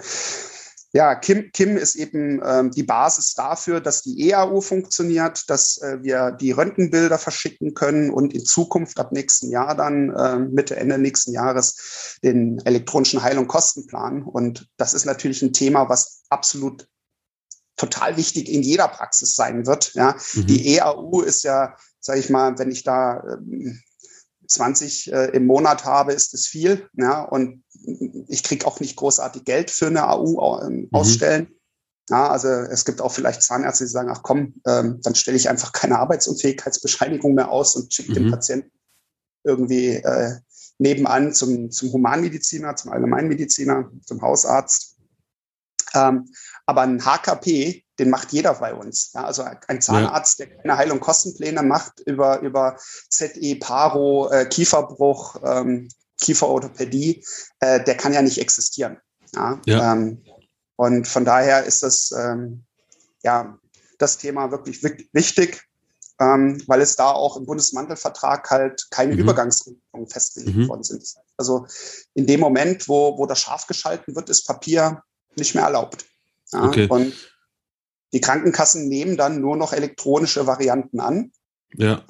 ja, 0.93 1.15
Kim, 1.15 1.51
Kim 1.53 1.77
ist 1.77 1.97
eben 1.97 2.41
ähm, 2.43 2.71
die 2.71 2.83
Basis 2.83 3.35
dafür, 3.35 3.81
dass 3.81 4.03
die 4.03 4.31
EAU 4.31 4.63
funktioniert, 4.63 5.49
dass 5.51 5.77
äh, 5.83 5.99
wir 6.03 6.31
die 6.33 6.53
Röntgenbilder 6.53 7.19
verschicken 7.19 7.75
können 7.75 8.11
und 8.11 8.33
in 8.33 8.45
Zukunft 8.45 8.99
ab 8.99 9.13
nächsten 9.13 9.51
Jahr 9.51 9.75
dann, 9.75 10.15
äh, 10.17 10.39
Mitte, 10.39 10.77
Ende 10.77 10.97
nächsten 10.99 11.33
Jahres, 11.33 12.19
den 12.25 12.59
elektronischen 12.65 13.23
Heil- 13.23 13.37
und 13.37 13.49
Kostenplan. 13.49 14.23
Und 14.23 14.69
das 14.79 14.95
ist 14.95 15.05
natürlich 15.05 15.43
ein 15.43 15.53
Thema, 15.53 15.91
was 15.91 16.23
absolut 16.31 16.89
total 17.77 18.17
wichtig 18.17 18.49
in 18.49 18.63
jeder 18.63 18.89
Praxis 18.89 19.37
sein 19.37 19.67
wird. 19.67 19.93
Ja, 19.95 20.17
mhm. 20.35 20.47
die 20.47 20.75
EAU 20.75 21.21
ist 21.21 21.45
ja, 21.45 21.77
sage 22.01 22.21
ich 22.21 22.31
mal, 22.31 22.59
wenn 22.59 22.71
ich 22.71 22.83
da 22.83 23.23
ähm, 23.25 23.83
20 24.49 25.13
äh, 25.13 25.25
im 25.27 25.47
Monat 25.47 25.85
habe, 25.85 26.13
ist 26.13 26.35
es 26.35 26.47
viel. 26.47 26.89
Ja, 26.95 27.23
und 27.23 27.63
ich 28.29 28.43
kriege 28.43 28.67
auch 28.67 28.81
nicht 28.81 28.97
großartig 28.97 29.45
Geld 29.45 29.71
für 29.71 29.87
eine 29.87 30.09
AU 30.09 30.61
ähm, 30.63 30.75
mhm. 30.75 30.89
ausstellen. 30.93 31.49
Ja, 32.11 32.29
also 32.31 32.49
es 32.49 32.85
gibt 32.85 33.01
auch 33.03 33.13
vielleicht 33.13 33.43
Zahnärzte, 33.43 33.85
die 33.85 33.91
sagen, 33.91 34.09
ach 34.11 34.23
komm, 34.23 34.55
ähm, 34.67 35.01
dann 35.03 35.15
stelle 35.15 35.37
ich 35.37 35.49
einfach 35.49 35.73
keine 35.73 35.99
Arbeitsunfähigkeitsbescheinigung 35.99 37.35
mehr 37.35 37.51
aus 37.51 37.77
und 37.77 37.93
schicke 37.93 38.13
mhm. 38.13 38.15
den 38.15 38.31
Patienten 38.31 38.73
irgendwie 39.45 39.97
äh, 39.97 40.37
nebenan 40.79 41.35
zum, 41.35 41.71
zum 41.71 41.93
Humanmediziner, 41.93 42.77
zum 42.77 42.93
Allgemeinmediziner, 42.93 43.91
zum 44.05 44.23
Hausarzt. 44.23 44.98
Ähm, 45.95 46.29
aber 46.67 46.83
ein 46.83 47.05
HKP, 47.05 47.85
den 47.99 48.11
macht 48.11 48.33
jeder 48.33 48.55
bei 48.55 48.75
uns. 48.75 49.11
Ja, 49.15 49.25
also 49.25 49.43
ein 49.43 49.81
Zahnarzt, 49.81 50.39
der 50.39 50.57
keine 50.59 50.77
Heil- 50.77 50.93
und 50.93 51.01
Kostenpläne 51.01 51.63
macht 51.63 52.01
über, 52.01 52.41
über 52.41 52.77
ZE, 53.11 53.57
Paro, 53.57 54.31
äh, 54.31 54.47
Kieferbruch, 54.47 55.37
ähm, 55.45 55.89
Kieferorthopädie, 56.21 57.25
äh, 57.61 57.83
der 57.83 57.97
kann 57.97 58.13
ja 58.13 58.23
nicht 58.23 58.39
existieren. 58.39 58.99
Ja? 59.35 59.61
ja. 59.67 59.93
Ähm, 59.93 60.25
und 60.77 61.09
von 61.09 61.25
daher 61.25 61.65
ist 61.65 61.83
das, 61.83 62.13
ähm, 62.13 62.65
ja, 63.23 63.59
das 63.99 64.19
Thema 64.19 64.51
wirklich 64.51 64.83
wichtig, 65.13 65.65
ähm, 66.21 66.63
weil 66.67 66.81
es 66.81 66.97
da 66.97 67.11
auch 67.11 67.37
im 67.37 67.47
Bundesmantelvertrag 67.47 68.49
halt 68.51 68.87
keine 68.91 69.15
mhm. 69.15 69.21
Übergangsregelungen 69.21 70.09
festgelegt 70.09 70.57
mhm. 70.57 70.69
worden 70.69 70.85
sind. 70.85 71.05
Also 71.37 71.67
in 72.15 72.27
dem 72.27 72.41
Moment, 72.41 72.89
wo, 72.89 73.19
wo 73.19 73.27
das 73.27 73.41
scharf 73.41 73.67
geschalten 73.67 74.15
wird, 74.15 74.29
ist 74.29 74.47
Papier 74.47 75.03
nicht 75.39 75.55
mehr 75.55 75.65
erlaubt. 75.65 76.05
Ja, 76.53 76.65
okay. 76.65 76.87
Und 76.89 77.15
die 78.13 78.21
Krankenkassen 78.21 78.89
nehmen 78.89 79.17
dann 79.17 79.41
nur 79.41 79.57
noch 79.57 79.73
elektronische 79.73 80.47
Varianten 80.47 81.01
an. 81.01 81.33
Ja. 81.75 82.05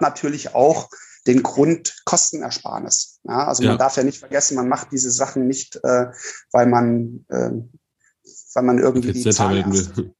Natürlich 0.00 0.54
auch 0.54 0.88
den 1.26 1.42
Grundkostenersparnis. 1.42 3.20
Ja, 3.24 3.46
also 3.46 3.62
ja. 3.62 3.70
man 3.70 3.78
darf 3.78 3.96
ja 3.96 4.02
nicht 4.02 4.18
vergessen, 4.18 4.56
man 4.56 4.68
macht 4.68 4.90
diese 4.90 5.10
Sachen 5.10 5.46
nicht, 5.46 5.76
äh, 5.84 6.06
weil 6.50 6.66
man, 6.66 7.24
äh, 7.28 7.50
weil 8.54 8.62
man 8.64 8.78
irgendwie 8.78 9.12
die 9.12 9.30
Zahnärzte 9.30 10.12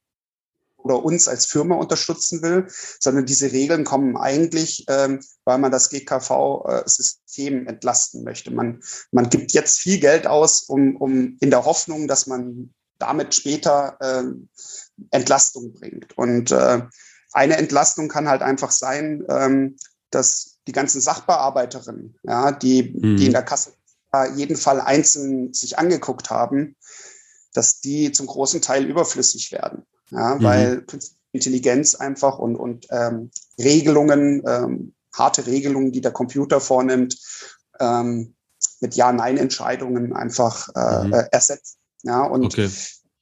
oder 0.83 1.03
uns 1.03 1.27
als 1.27 1.45
Firma 1.45 1.75
unterstützen 1.75 2.41
will, 2.41 2.67
sondern 2.99 3.25
diese 3.25 3.51
Regeln 3.51 3.83
kommen 3.83 4.17
eigentlich, 4.17 4.85
ähm, 4.87 5.19
weil 5.45 5.57
man 5.57 5.71
das 5.71 5.89
GKV-System 5.89 7.67
entlasten 7.67 8.23
möchte. 8.23 8.51
Man, 8.51 8.81
man 9.11 9.29
gibt 9.29 9.53
jetzt 9.53 9.79
viel 9.79 9.99
Geld 9.99 10.27
aus, 10.27 10.63
um, 10.63 10.95
um 10.97 11.37
in 11.39 11.49
der 11.49 11.65
Hoffnung, 11.65 12.07
dass 12.07 12.27
man 12.27 12.73
damit 12.99 13.33
später 13.35 13.97
äh, 13.99 14.23
Entlastung 15.11 15.73
bringt. 15.73 16.17
Und 16.17 16.51
äh, 16.51 16.81
eine 17.31 17.57
Entlastung 17.57 18.07
kann 18.07 18.29
halt 18.29 18.41
einfach 18.41 18.71
sein, 18.71 19.23
ähm, 19.29 19.77
dass 20.11 20.59
die 20.67 20.71
ganzen 20.71 21.01
Sachbearbeiterinnen, 21.01 22.15
ja, 22.23 22.51
die, 22.51 22.83
mhm. 22.83 23.17
die 23.17 23.25
in 23.25 23.33
der 23.33 23.43
Kasse 23.43 23.73
jeden 24.35 24.57
Fall 24.57 24.79
einzeln 24.79 25.53
sich 25.53 25.79
angeguckt 25.79 26.29
haben, 26.29 26.75
dass 27.53 27.81
die 27.81 28.11
zum 28.11 28.27
großen 28.27 28.61
Teil 28.61 28.85
überflüssig 28.85 29.51
werden. 29.51 29.85
Ja, 30.11 30.35
mhm. 30.35 30.43
weil 30.43 30.85
Intelligenz 31.31 31.95
einfach 31.95 32.39
und, 32.39 32.55
und 32.55 32.87
ähm, 32.91 33.31
Regelungen, 33.59 34.43
ähm, 34.45 34.93
harte 35.13 35.45
Regelungen, 35.45 35.91
die 35.91 36.01
der 36.01 36.11
Computer 36.11 36.61
vornimmt, 36.61 37.17
ähm, 37.79 38.35
mit 38.79 38.95
Ja-Nein-Entscheidungen 38.95 40.13
einfach 40.13 40.69
äh, 40.75 41.07
mhm. 41.07 41.13
Äh, 41.13 41.27
ersetzt. 41.31 41.77
Ja, 42.03 42.21
und 42.23 42.45
okay. 42.45 42.69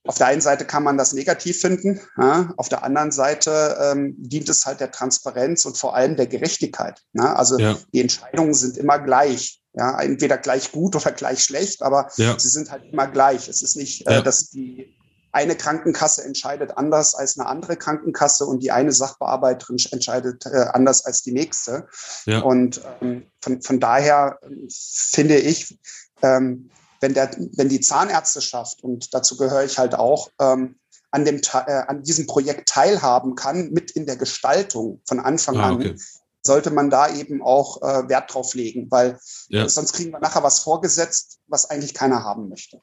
auf 0.06 0.18
der 0.18 0.28
einen 0.28 0.42
Seite 0.42 0.66
kann 0.66 0.84
man 0.84 0.98
das 0.98 1.14
negativ 1.14 1.62
finden, 1.62 2.02
ja, 2.18 2.52
auf 2.58 2.68
der 2.68 2.84
anderen 2.84 3.12
Seite 3.12 3.78
ähm, 3.80 4.16
dient 4.18 4.50
es 4.50 4.66
halt 4.66 4.80
der 4.80 4.92
Transparenz 4.92 5.66
und 5.66 5.78
vor 5.78 5.96
allem 5.96 6.16
der 6.16 6.28
Gerechtigkeit. 6.28 7.02
Ja, 7.14 7.36
also 7.36 7.60
ja. 7.60 7.78
die 7.94 8.02
Entscheidungen 8.02 8.54
sind 8.54 8.78
immer 8.78 9.00
gleich. 9.00 9.60
Ja, 9.74 10.02
entweder 10.02 10.38
gleich 10.38 10.74
gut 10.74 10.96
oder 10.98 11.12
gleich 11.12 11.44
schlecht, 11.44 11.82
aber 11.82 12.10
ja. 12.18 12.38
sie 12.38 12.50
sind 12.50 12.72
halt 12.72 12.84
immer 12.92 13.08
gleich. 13.08 13.48
Es 13.48 13.62
ist 13.62 13.78
nicht, 13.78 14.06
äh, 14.08 14.22
dass 14.22 14.50
die 14.50 14.94
eine 15.32 15.56
Krankenkasse 15.56 16.24
entscheidet 16.24 16.78
anders 16.78 17.16
als 17.16 17.38
eine 17.38 17.48
andere 17.48 17.78
Krankenkasse 17.78 18.46
und 18.46 18.62
die 18.62 18.72
eine 18.72 18.92
Sachbearbeiterin 18.92 19.78
entscheidet 19.92 20.46
äh, 20.46 20.66
anders 20.74 21.06
als 21.06 21.22
die 21.22 21.32
nächste. 21.32 21.88
Ja. 22.26 22.42
Und 22.42 22.82
ähm, 23.02 23.28
von, 23.42 23.62
von 23.62 23.80
daher 23.80 24.40
finde 24.70 25.38
ich, 25.38 25.78
ähm, 26.22 26.70
wenn, 27.00 27.14
der, 27.14 27.32
wenn 27.56 27.70
die 27.70 27.80
Zahnärzteschaft, 27.80 28.84
und 28.84 29.14
dazu 29.14 29.38
gehöre 29.38 29.64
ich 29.64 29.78
halt 29.78 29.96
auch, 29.96 30.30
ähm, 30.40 30.76
an, 31.12 31.26
dem, 31.26 31.42
äh, 31.54 31.84
an 31.88 32.04
diesem 32.04 32.26
Projekt 32.26 32.70
teilhaben 32.70 33.36
kann, 33.36 33.72
mit 33.72 33.92
in 33.92 34.06
der 34.06 34.16
Gestaltung 34.16 35.02
von 35.06 35.20
Anfang 35.20 35.58
ah, 35.58 35.72
okay. 35.74 35.90
an, 35.90 36.00
sollte 36.44 36.72
man 36.72 36.90
da 36.90 37.14
eben 37.14 37.42
auch 37.42 37.82
äh, 37.82 38.10
Wert 38.10 38.34
drauf 38.34 38.54
legen, 38.54 38.88
weil 38.90 39.20
ja. 39.50 39.68
sonst 39.70 39.94
kriegen 39.94 40.12
wir 40.12 40.20
nachher 40.20 40.44
was 40.44 40.60
vorgesetzt, 40.60 41.40
was 41.48 41.70
eigentlich 41.70 41.94
keiner 41.94 42.24
haben 42.24 42.50
möchte. 42.50 42.82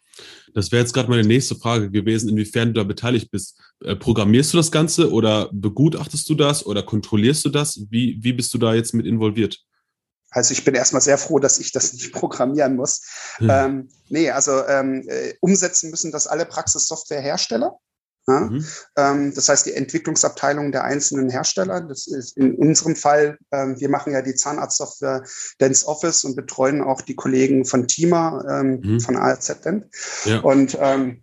Das 0.54 0.70
wäre 0.70 0.82
jetzt 0.82 0.92
gerade 0.92 1.10
meine 1.10 1.26
nächste 1.26 1.56
Frage 1.56 1.90
gewesen, 1.90 2.28
inwiefern 2.28 2.68
du 2.68 2.80
da 2.80 2.84
beteiligt 2.84 3.30
bist. 3.30 3.60
Äh, 3.82 3.96
programmierst 3.96 4.52
du 4.52 4.56
das 4.56 4.70
Ganze 4.70 5.10
oder 5.10 5.50
begutachtest 5.52 6.28
du 6.28 6.34
das 6.34 6.64
oder 6.64 6.82
kontrollierst 6.82 7.44
du 7.44 7.48
das? 7.48 7.80
Wie, 7.90 8.18
wie 8.20 8.32
bist 8.32 8.54
du 8.54 8.58
da 8.58 8.74
jetzt 8.74 8.94
mit 8.94 9.06
involviert? 9.06 9.58
Also 10.30 10.52
ich 10.52 10.64
bin 10.64 10.74
erstmal 10.74 11.00
sehr 11.00 11.18
froh, 11.18 11.38
dass 11.38 11.58
ich 11.58 11.72
das 11.72 11.92
nicht 11.92 12.12
programmieren 12.12 12.76
muss. 12.76 13.02
Hm. 13.36 13.50
Ähm, 13.50 13.88
nee, 14.08 14.30
also 14.30 14.64
ähm, 14.66 15.04
äh, 15.08 15.34
umsetzen 15.40 15.90
müssen 15.90 16.12
das 16.12 16.26
alle 16.26 16.46
Praxissoftwarehersteller. 16.46 17.78
Ja? 18.28 18.40
Mhm. 18.40 18.64
Ähm, 18.96 19.34
das 19.34 19.48
heißt, 19.48 19.66
die 19.66 19.74
Entwicklungsabteilung 19.74 20.70
der 20.70 20.84
einzelnen 20.84 21.30
Hersteller, 21.30 21.80
das 21.80 22.06
ist 22.06 22.36
in 22.36 22.54
unserem 22.54 22.94
Fall, 22.94 23.38
ähm, 23.52 23.80
wir 23.80 23.88
machen 23.88 24.12
ja 24.12 24.22
die 24.22 24.34
Zahnarztsoftware 24.34 25.24
Dance 25.58 25.86
Office 25.86 26.24
und 26.24 26.36
betreuen 26.36 26.82
auch 26.82 27.00
die 27.00 27.16
Kollegen 27.16 27.64
von 27.64 27.88
Tima, 27.88 28.44
ähm, 28.48 28.80
mhm. 28.82 29.00
von 29.00 29.16
ARZ 29.16 29.60
Dent. 29.62 29.86
Ja. 30.24 30.40
Und 30.40 30.76
ähm, 30.80 31.22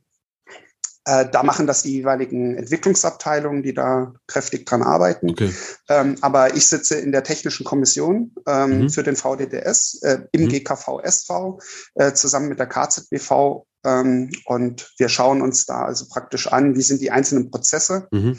äh, 1.07 1.29
da 1.29 1.43
machen 1.43 1.67
das 1.67 1.83
die 1.83 1.93
jeweiligen 1.93 2.57
Entwicklungsabteilungen, 2.57 3.61
die 3.61 3.75
da 3.75 4.13
kräftig 4.25 4.65
dran 4.65 4.81
arbeiten. 4.81 5.29
Okay. 5.29 5.53
Ähm, 5.87 6.15
aber 6.21 6.55
ich 6.55 6.67
sitze 6.67 6.95
in 6.95 7.11
der 7.11 7.23
technischen 7.23 7.63
Kommission 7.63 8.33
ähm, 8.47 8.81
mhm. 8.81 8.89
für 8.89 9.03
den 9.03 9.15
VDDS 9.15 10.01
äh, 10.01 10.19
im 10.31 10.45
mhm. 10.45 10.49
GKV 10.49 11.01
SV 11.03 11.59
äh, 11.93 12.13
zusammen 12.13 12.49
mit 12.49 12.57
der 12.57 12.67
KZBV 12.67 13.65
ähm, 13.85 14.31
und 14.45 14.91
wir 14.97 15.07
schauen 15.07 15.41
uns 15.41 15.65
da 15.65 15.85
also 15.85 16.05
praktisch 16.09 16.47
an, 16.47 16.75
wie 16.75 16.81
sind 16.81 17.01
die 17.01 17.11
einzelnen 17.11 17.51
Prozesse. 17.51 18.07
Mhm. 18.11 18.37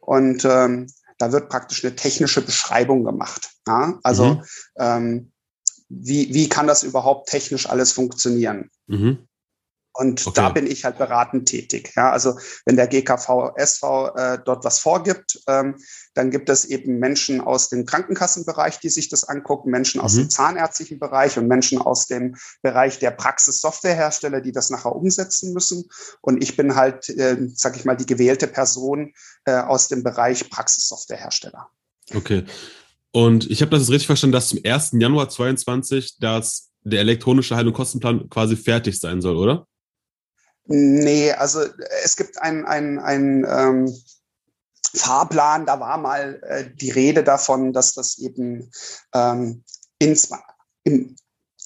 Und 0.00 0.44
ähm, 0.44 0.86
da 1.18 1.32
wird 1.32 1.48
praktisch 1.48 1.84
eine 1.84 1.94
technische 1.94 2.42
Beschreibung 2.42 3.04
gemacht. 3.04 3.50
Ja? 3.66 3.98
Also 4.02 4.34
mhm. 4.34 4.42
ähm, 4.78 5.32
wie, 5.88 6.34
wie 6.34 6.48
kann 6.48 6.66
das 6.66 6.82
überhaupt 6.82 7.28
technisch 7.28 7.68
alles 7.68 7.92
funktionieren? 7.92 8.70
Mhm. 8.86 9.26
Und 9.92 10.24
okay. 10.26 10.40
da 10.40 10.48
bin 10.50 10.66
ich 10.66 10.84
halt 10.84 10.98
beratend 10.98 11.48
tätig. 11.48 11.92
Ja, 11.96 12.10
also 12.10 12.38
wenn 12.64 12.76
der 12.76 12.86
GKV 12.86 13.52
SV 13.56 14.14
äh, 14.14 14.38
dort 14.44 14.64
was 14.64 14.78
vorgibt, 14.78 15.40
ähm, 15.48 15.76
dann 16.14 16.30
gibt 16.30 16.48
es 16.48 16.64
eben 16.64 16.98
Menschen 16.98 17.40
aus 17.40 17.68
dem 17.68 17.86
Krankenkassenbereich, 17.86 18.78
die 18.78 18.88
sich 18.88 19.08
das 19.08 19.24
angucken, 19.24 19.70
Menschen 19.70 20.00
aus 20.00 20.14
mhm. 20.14 20.18
dem 20.18 20.30
zahnärztlichen 20.30 21.00
Bereich 21.00 21.38
und 21.38 21.48
Menschen 21.48 21.80
aus 21.80 22.06
dem 22.06 22.36
Bereich 22.62 22.98
der 23.00 23.10
Praxissoftwarehersteller, 23.10 24.40
die 24.40 24.52
das 24.52 24.70
nachher 24.70 24.94
umsetzen 24.94 25.52
müssen. 25.52 25.84
Und 26.20 26.42
ich 26.42 26.56
bin 26.56 26.76
halt, 26.76 27.08
äh, 27.08 27.36
sag 27.54 27.76
ich 27.76 27.84
mal, 27.84 27.96
die 27.96 28.06
gewählte 28.06 28.46
Person 28.46 29.12
äh, 29.44 29.54
aus 29.54 29.88
dem 29.88 30.04
Bereich 30.04 30.50
Praxissoftwarehersteller. 30.50 31.68
Okay. 32.14 32.44
Und 33.12 33.50
ich 33.50 33.60
habe 33.60 33.70
das 33.72 33.80
jetzt 33.80 33.90
richtig 33.90 34.06
verstanden, 34.06 34.32
dass 34.32 34.48
zum 34.48 34.60
1. 34.64 34.92
Januar 34.92 35.28
2022 35.28 36.18
das, 36.20 36.70
der 36.84 37.00
elektronische 37.00 37.56
Heil- 37.56 37.66
und 37.66 37.72
Kostenplan 37.72 38.30
quasi 38.30 38.56
fertig 38.56 38.98
sein 39.00 39.20
soll, 39.20 39.36
oder? 39.36 39.66
Nee, 40.72 41.32
also 41.32 41.64
es 42.04 42.14
gibt 42.14 42.40
ein, 42.40 42.64
ein, 42.64 43.00
ein 43.00 43.44
ähm, 43.48 43.92
Fahrplan, 44.94 45.66
da 45.66 45.80
war 45.80 45.98
mal 45.98 46.40
äh, 46.44 46.70
die 46.72 46.92
Rede 46.92 47.24
davon, 47.24 47.72
dass 47.72 47.92
das 47.92 48.18
eben 48.18 48.70
ähm, 49.12 49.64
in, 49.98 50.16
im 50.84 51.16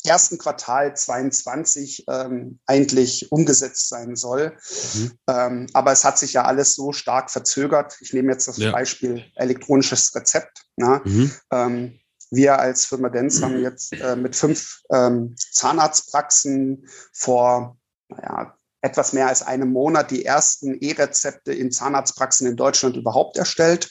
ersten 0.05 0.39
Quartal 0.39 0.97
22 0.97 2.07
ähm, 2.09 2.61
eigentlich 2.65 3.31
umgesetzt 3.31 3.91
sein 3.91 4.17
soll. 4.17 4.57
Mhm. 4.95 5.13
Ähm, 5.29 5.67
aber 5.75 5.93
es 5.93 6.05
hat 6.05 6.19
sich 6.19 6.33
ja 6.33 6.47
alles 6.47 6.75
so 6.75 6.93
stark 6.93 7.31
verzögert. 7.31 7.99
Ich 8.01 8.15
nehme 8.15 8.33
jetzt 8.33 8.49
das 8.49 8.57
ja. 8.57 8.73
Beispiel 8.73 9.23
elektronisches 9.35 10.15
Rezept. 10.15 10.65
Ja. 10.79 11.03
Mhm. 11.05 11.31
Ähm, 11.51 12.01
wir 12.31 12.59
als 12.59 12.87
Firma 12.87 13.11
Dens 13.11 13.43
haben 13.43 13.61
jetzt 13.61 13.93
äh, 13.93 14.17
mit 14.17 14.35
fünf 14.35 14.81
ähm, 14.91 15.37
Zahnarztpraxen 15.53 16.89
vor 17.13 17.77
naja, 18.09 18.57
etwas 18.85 19.15
mehr 19.15 19.29
als 19.29 19.41
einem 19.41 19.73
Monat 19.73 20.11
die 20.11 20.27
ersten 20.27 20.75
E-Rezepte 20.75 21.55
in 21.55 21.73
Zahnarztpraxen 21.73 22.47
in 22.47 22.57
Deutschland 22.57 22.97
überhaupt 22.97 23.39
erstellt. 23.39 23.91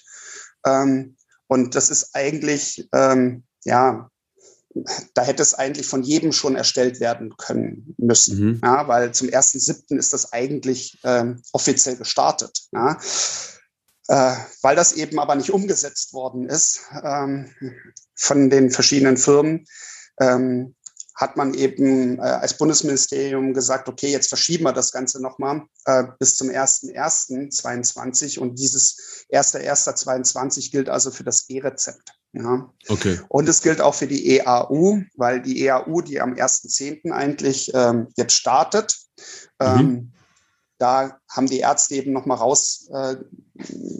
Ähm, 0.68 1.18
und 1.48 1.74
das 1.74 1.90
ist 1.90 2.12
eigentlich, 2.14 2.88
ähm, 2.94 3.44
ja, 3.64 4.12
da 5.16 5.24
hätte 5.24 5.42
es 5.42 5.56
eigentlich 5.56 5.88
von 5.88 6.04
jedem 6.04 6.32
schon 6.32 6.56
erstellt 6.56 7.00
werden 7.00 7.36
können 7.38 7.96
müssen, 7.98 8.40
mhm. 8.40 8.62
ja, 8.64 8.88
weil 8.88 9.12
zum 9.14 9.30
1.7. 9.30 9.98
ist 9.98 10.14
das 10.14 10.32
eigentlich 10.32 11.00
ähm, 11.04 11.42
offiziell 11.54 11.96
gestartet. 11.96 12.62
Ja. 12.72 13.00
Äh, 14.10 14.36
weil 14.62 14.76
das 14.76 14.94
eben 14.94 15.18
aber 15.18 15.34
nicht 15.34 15.50
umgesetzt 15.50 16.14
worden 16.14 16.48
ist 16.48 16.82
ähm, 17.04 17.50
von 18.14 18.52
den 18.52 18.70
verschiedenen 18.70 19.18
Firmen, 19.18 19.66
ähm, 20.20 20.76
hat 21.16 21.38
man 21.38 21.54
eben 21.54 22.18
äh, 22.18 22.22
als 22.22 22.58
Bundesministerium 22.58 23.54
gesagt, 23.54 23.88
okay, 23.88 24.12
jetzt 24.12 24.30
verschieben 24.30 24.64
wir 24.64 24.74
das 24.74 24.92
Ganze 24.92 25.22
nochmal 25.22 25.64
äh, 25.86 26.06
bis 26.20 26.36
zum 26.36 26.50
1.1.22 26.50 28.40
und 28.40 28.58
dieses 28.60 29.26
1.1.22 29.32 30.72
gilt 30.72 30.90
also 30.90 31.12
für 31.12 31.24
das 31.24 31.50
E-Rezept. 31.50 32.14
Ja. 32.34 32.74
Okay. 32.88 33.20
Und 33.30 33.48
es 33.48 33.62
gilt 33.62 33.80
auch 33.80 33.94
für 33.94 34.08
die 34.08 34.38
EAU, 34.38 35.02
weil 35.16 35.42
die 35.42 35.62
EAU, 35.66 36.02
die 36.02 36.20
am 36.20 36.34
1.10. 36.34 37.12
eigentlich 37.12 37.72
ähm, 37.76 38.08
jetzt 38.16 38.34
startet, 38.34 38.98
mhm. 39.62 40.14
Da 40.84 41.18
haben 41.30 41.48
die 41.48 41.60
Ärzte 41.60 41.96
eben 41.96 42.12
nochmal 42.12 42.38
raus, 42.40 42.90
äh, 42.94 43.16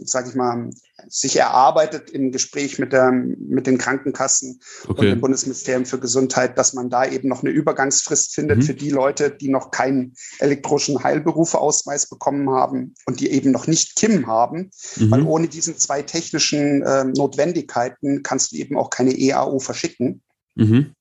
sage 0.04 0.28
ich 0.28 0.34
mal, 0.34 0.68
sich 1.08 1.36
erarbeitet 1.36 2.10
im 2.10 2.30
Gespräch 2.30 2.78
mit, 2.78 2.92
der, 2.92 3.10
mit 3.10 3.66
den 3.66 3.78
Krankenkassen 3.78 4.60
okay. 4.86 4.90
und 4.90 5.06
dem 5.06 5.20
Bundesministerium 5.22 5.86
für 5.86 5.98
Gesundheit, 5.98 6.58
dass 6.58 6.74
man 6.74 6.90
da 6.90 7.06
eben 7.06 7.28
noch 7.28 7.42
eine 7.42 7.52
Übergangsfrist 7.52 8.34
findet 8.34 8.58
mhm. 8.58 8.62
für 8.62 8.74
die 8.74 8.90
Leute, 8.90 9.30
die 9.30 9.48
noch 9.48 9.70
keinen 9.70 10.14
elektronischen 10.40 11.02
Heilberufeausweis 11.02 12.06
bekommen 12.10 12.50
haben 12.50 12.94
und 13.06 13.20
die 13.20 13.30
eben 13.30 13.50
noch 13.50 13.66
nicht 13.66 13.96
KIM 13.96 14.26
haben. 14.26 14.70
Mhm. 14.96 15.10
Weil 15.10 15.22
ohne 15.22 15.48
diesen 15.48 15.78
zwei 15.78 16.02
technischen 16.02 16.82
äh, 16.82 17.04
Notwendigkeiten 17.04 18.22
kannst 18.22 18.52
du 18.52 18.56
eben 18.56 18.76
auch 18.76 18.90
keine 18.90 19.18
EAU 19.18 19.58
verschicken. 19.58 20.22
Mhm. 20.54 20.92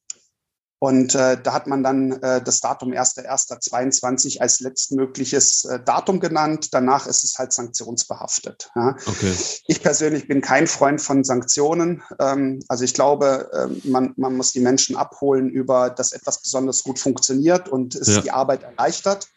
Und 0.83 1.15
äh, 1.15 1.41
da 1.41 1.53
hat 1.53 1.65
man 1.65 1.81
dann 1.81 2.11
äh, 2.21 2.43
das 2.43 2.59
Datum 2.59 2.91
1.1.22 2.91 4.41
als 4.41 4.59
letztmögliches 4.59 5.63
äh, 5.63 5.79
Datum 5.79 6.19
genannt. 6.19 6.73
Danach 6.73 7.07
ist 7.07 7.23
es 7.23 7.37
halt 7.37 7.53
sanktionsbehaftet. 7.53 8.69
Ja. 8.75 8.97
Okay. 9.05 9.33
Ich 9.67 9.81
persönlich 9.81 10.27
bin 10.27 10.41
kein 10.41 10.67
Freund 10.67 10.99
von 10.99 11.23
Sanktionen. 11.23 12.03
Ähm, 12.19 12.59
also 12.67 12.83
ich 12.83 12.93
glaube, 12.93 13.49
äh, 13.53 13.87
man, 13.87 14.11
man 14.17 14.35
muss 14.35 14.51
die 14.51 14.59
Menschen 14.59 14.97
abholen 14.97 15.49
über, 15.49 15.89
dass 15.89 16.11
etwas 16.11 16.41
besonders 16.41 16.83
gut 16.83 16.99
funktioniert 16.99 17.69
und 17.69 17.95
es 17.95 18.15
ja. 18.15 18.19
die 18.19 18.31
Arbeit 18.31 18.63
erleichtert. 18.63 19.29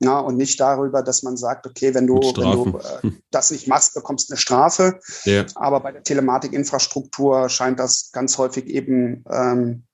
Ja, 0.00 0.18
und 0.18 0.36
nicht 0.36 0.60
darüber, 0.60 1.02
dass 1.02 1.22
man 1.22 1.38
sagt, 1.38 1.66
okay, 1.66 1.94
wenn 1.94 2.06
du, 2.06 2.16
wenn 2.16 2.72
du 2.72 2.78
äh, 2.78 3.10
das 3.30 3.50
nicht 3.50 3.68
machst, 3.68 3.94
bekommst 3.94 4.28
du 4.28 4.34
eine 4.34 4.38
Strafe. 4.38 5.00
Ja. 5.24 5.46
Aber 5.54 5.80
bei 5.80 5.92
der 5.92 6.02
Telematikinfrastruktur 6.02 7.48
scheint 7.48 7.80
das 7.80 8.10
ganz 8.12 8.36
häufig 8.36 8.66
eben 8.66 9.24
ähm, 9.30 9.84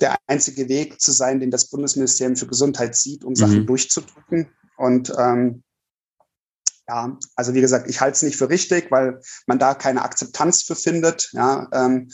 der 0.00 0.16
einzige 0.26 0.68
Weg 0.68 1.00
zu 1.00 1.12
sein, 1.12 1.40
den 1.40 1.50
das 1.50 1.68
Bundesministerium 1.68 2.36
für 2.36 2.46
Gesundheit 2.46 2.94
sieht, 2.94 3.24
um 3.24 3.34
Sachen 3.34 3.60
mhm. 3.60 3.66
durchzudrücken. 3.66 4.50
Und 4.76 5.12
ähm, 5.18 5.62
ja, 6.88 7.16
also 7.36 7.54
wie 7.54 7.60
gesagt, 7.60 7.88
ich 7.88 8.00
halte 8.00 8.16
es 8.16 8.22
nicht 8.22 8.36
für 8.36 8.48
richtig, 8.48 8.90
weil 8.90 9.20
man 9.46 9.58
da 9.58 9.74
keine 9.74 10.02
Akzeptanz 10.02 10.62
für 10.62 10.74
findet. 10.74 11.30
Ja, 11.32 11.68
ähm, 11.72 12.10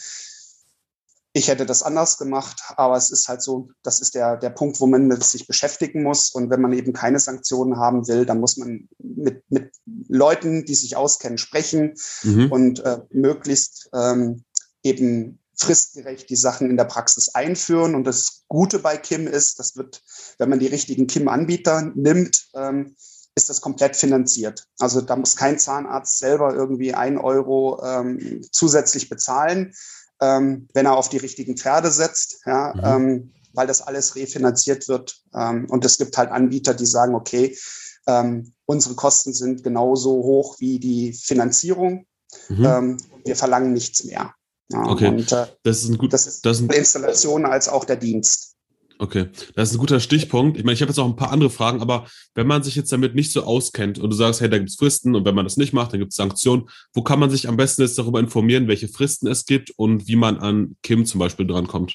ich 1.33 1.49
hätte 1.49 1.67
das 1.67 1.83
anders 1.83 2.17
gemacht, 2.17 2.63
aber 2.77 2.97
es 2.97 3.11
ist 3.11 3.29
halt 3.29 3.43
so, 3.43 3.69
das 3.83 4.01
ist 4.01 4.15
der, 4.15 4.39
der 4.39 4.49
Punkt, 4.49 4.81
wo 4.81 4.87
man 4.87 5.07
mit 5.07 5.23
sich 5.23 5.47
beschäftigen 5.47 6.03
muss. 6.03 6.31
Und 6.31 6.49
wenn 6.49 6.63
man 6.63 6.73
eben 6.73 6.95
keine 6.95 7.19
Sanktionen 7.21 7.77
haben 7.77 8.09
will, 8.09 8.25
dann 8.25 8.41
muss 8.41 8.57
man 8.57 8.89
mit, 8.99 9.43
mit 9.51 9.71
Leuten, 10.09 10.65
die 10.65 10.75
sich 10.75 10.97
auskennen, 10.97 11.37
sprechen 11.37 11.95
mhm. 12.23 12.51
und 12.51 12.81
äh, 12.81 13.01
möglichst 13.11 13.91
ähm, 13.93 14.45
eben 14.83 15.39
fristgerecht 15.57 16.29
die 16.29 16.37
Sachen 16.37 16.71
in 16.71 16.77
der 16.77 16.85
Praxis 16.85 17.31
einführen. 17.31 17.95
Und 17.95 18.05
das 18.05 18.43
Gute 18.49 18.79
bei 18.79 18.97
Kim 18.97 19.27
ist, 19.27 19.59
das 19.59 19.77
wird, 19.77 20.03
wenn 20.39 20.51
man 20.51 20.59
die 20.59 20.67
richtigen 20.67 21.07
Kim-Anbieter 21.07 21.93
nimmt, 21.95 22.49
ähm, 22.55 22.95
ist 23.35 23.51
das 23.51 23.61
komplett 23.61 23.97
finanziert. 23.97 24.67
Also 24.79 25.01
da 25.01 25.17
muss 25.17 25.37
kein 25.37 25.59
Zahnarzt 25.59 26.19
selber 26.19 26.55
irgendwie 26.55 26.95
ein 26.95 27.19
Euro 27.19 27.83
ähm, 27.85 28.41
zusätzlich 28.51 29.09
bezahlen, 29.09 29.75
ähm, 30.21 30.69
wenn 30.73 30.87
er 30.87 30.97
auf 30.97 31.11
die 31.11 31.19
richtigen 31.19 31.57
Pferde 31.57 31.91
setzt, 31.91 32.41
ja, 32.47 32.73
mhm. 32.75 32.83
ähm, 32.85 33.33
weil 33.53 33.67
das 33.67 33.83
alles 33.83 34.17
refinanziert 34.17 34.89
wird. 34.89 35.23
Ähm, 35.35 35.67
und 35.71 35.85
es 35.85 35.99
gibt 35.99 36.17
halt 36.17 36.31
Anbieter, 36.31 36.73
die 36.73 36.87
sagen, 36.87 37.15
okay, 37.15 37.57
ähm, 38.07 38.53
unsere 38.65 38.95
Kosten 38.95 39.35
sind 39.35 39.63
genauso 39.63 40.13
hoch 40.13 40.59
wie 40.61 40.79
die 40.79 41.13
Finanzierung. 41.13 42.07
Mhm. 42.49 42.99
Wir 43.25 43.37
verlangen 43.37 43.73
nichts 43.73 44.05
mehr. 44.05 44.35
Ja, 44.71 44.87
okay. 44.87 45.09
Und, 45.09 45.31
äh, 45.33 45.47
das 45.63 45.83
ist 45.83 45.91
ein 45.91 45.99
gut, 45.99 46.13
das 46.13 46.27
ist 46.27 46.45
das 46.45 46.61
ist 46.61 46.69
ein, 46.69 46.77
Installation 46.77 47.47
als 47.47 47.69
auch 47.69 47.85
der 47.85 47.97
Dienst. 47.97 48.57
Okay, 48.99 49.29
das 49.55 49.69
ist 49.69 49.75
ein 49.75 49.81
guter 49.81 50.01
Stichpunkt. 50.01 50.57
Ich 50.57 50.65
meine, 50.65 50.75
ich 50.75 50.81
habe 50.81 50.91
jetzt 50.91 50.99
auch 50.99 51.07
ein 51.07 51.17
paar 51.17 51.31
andere 51.31 51.51
Fragen, 51.51 51.83
aber 51.83 52.07
wenn 52.35 52.47
man 52.47 52.63
sich 52.63 52.77
jetzt 52.77 52.91
damit 52.91 53.15
nicht 53.15 53.31
so 53.31 53.43
auskennt 53.43 53.99
und 53.99 54.09
du 54.09 54.17
sagst, 54.17 54.41
hey, 54.41 54.49
da 54.49 54.57
gibt 54.57 54.71
es 54.71 54.77
Fristen 54.77 55.15
und 55.15 55.27
wenn 55.27 55.35
man 55.35 55.45
das 55.45 55.59
nicht 55.59 55.75
macht, 55.75 55.93
dann 55.93 56.01
gibt 56.01 56.13
es 56.13 56.17
Sanktionen, 56.17 56.69
wo 56.95 57.03
kann 57.03 57.19
man 57.19 57.29
sich 57.29 57.47
am 57.47 57.59
besten 57.59 57.83
jetzt 57.83 57.99
darüber 57.99 58.21
informieren, 58.21 58.69
welche 58.69 58.89
Fristen 58.89 59.27
es 59.27 59.45
gibt 59.45 59.71
und 59.77 60.09
wie 60.09 60.17
man 60.17 60.39
an 60.39 60.77
Kim 60.83 61.05
zum 61.05 61.19
Beispiel 61.19 61.47
drankommt? 61.47 61.95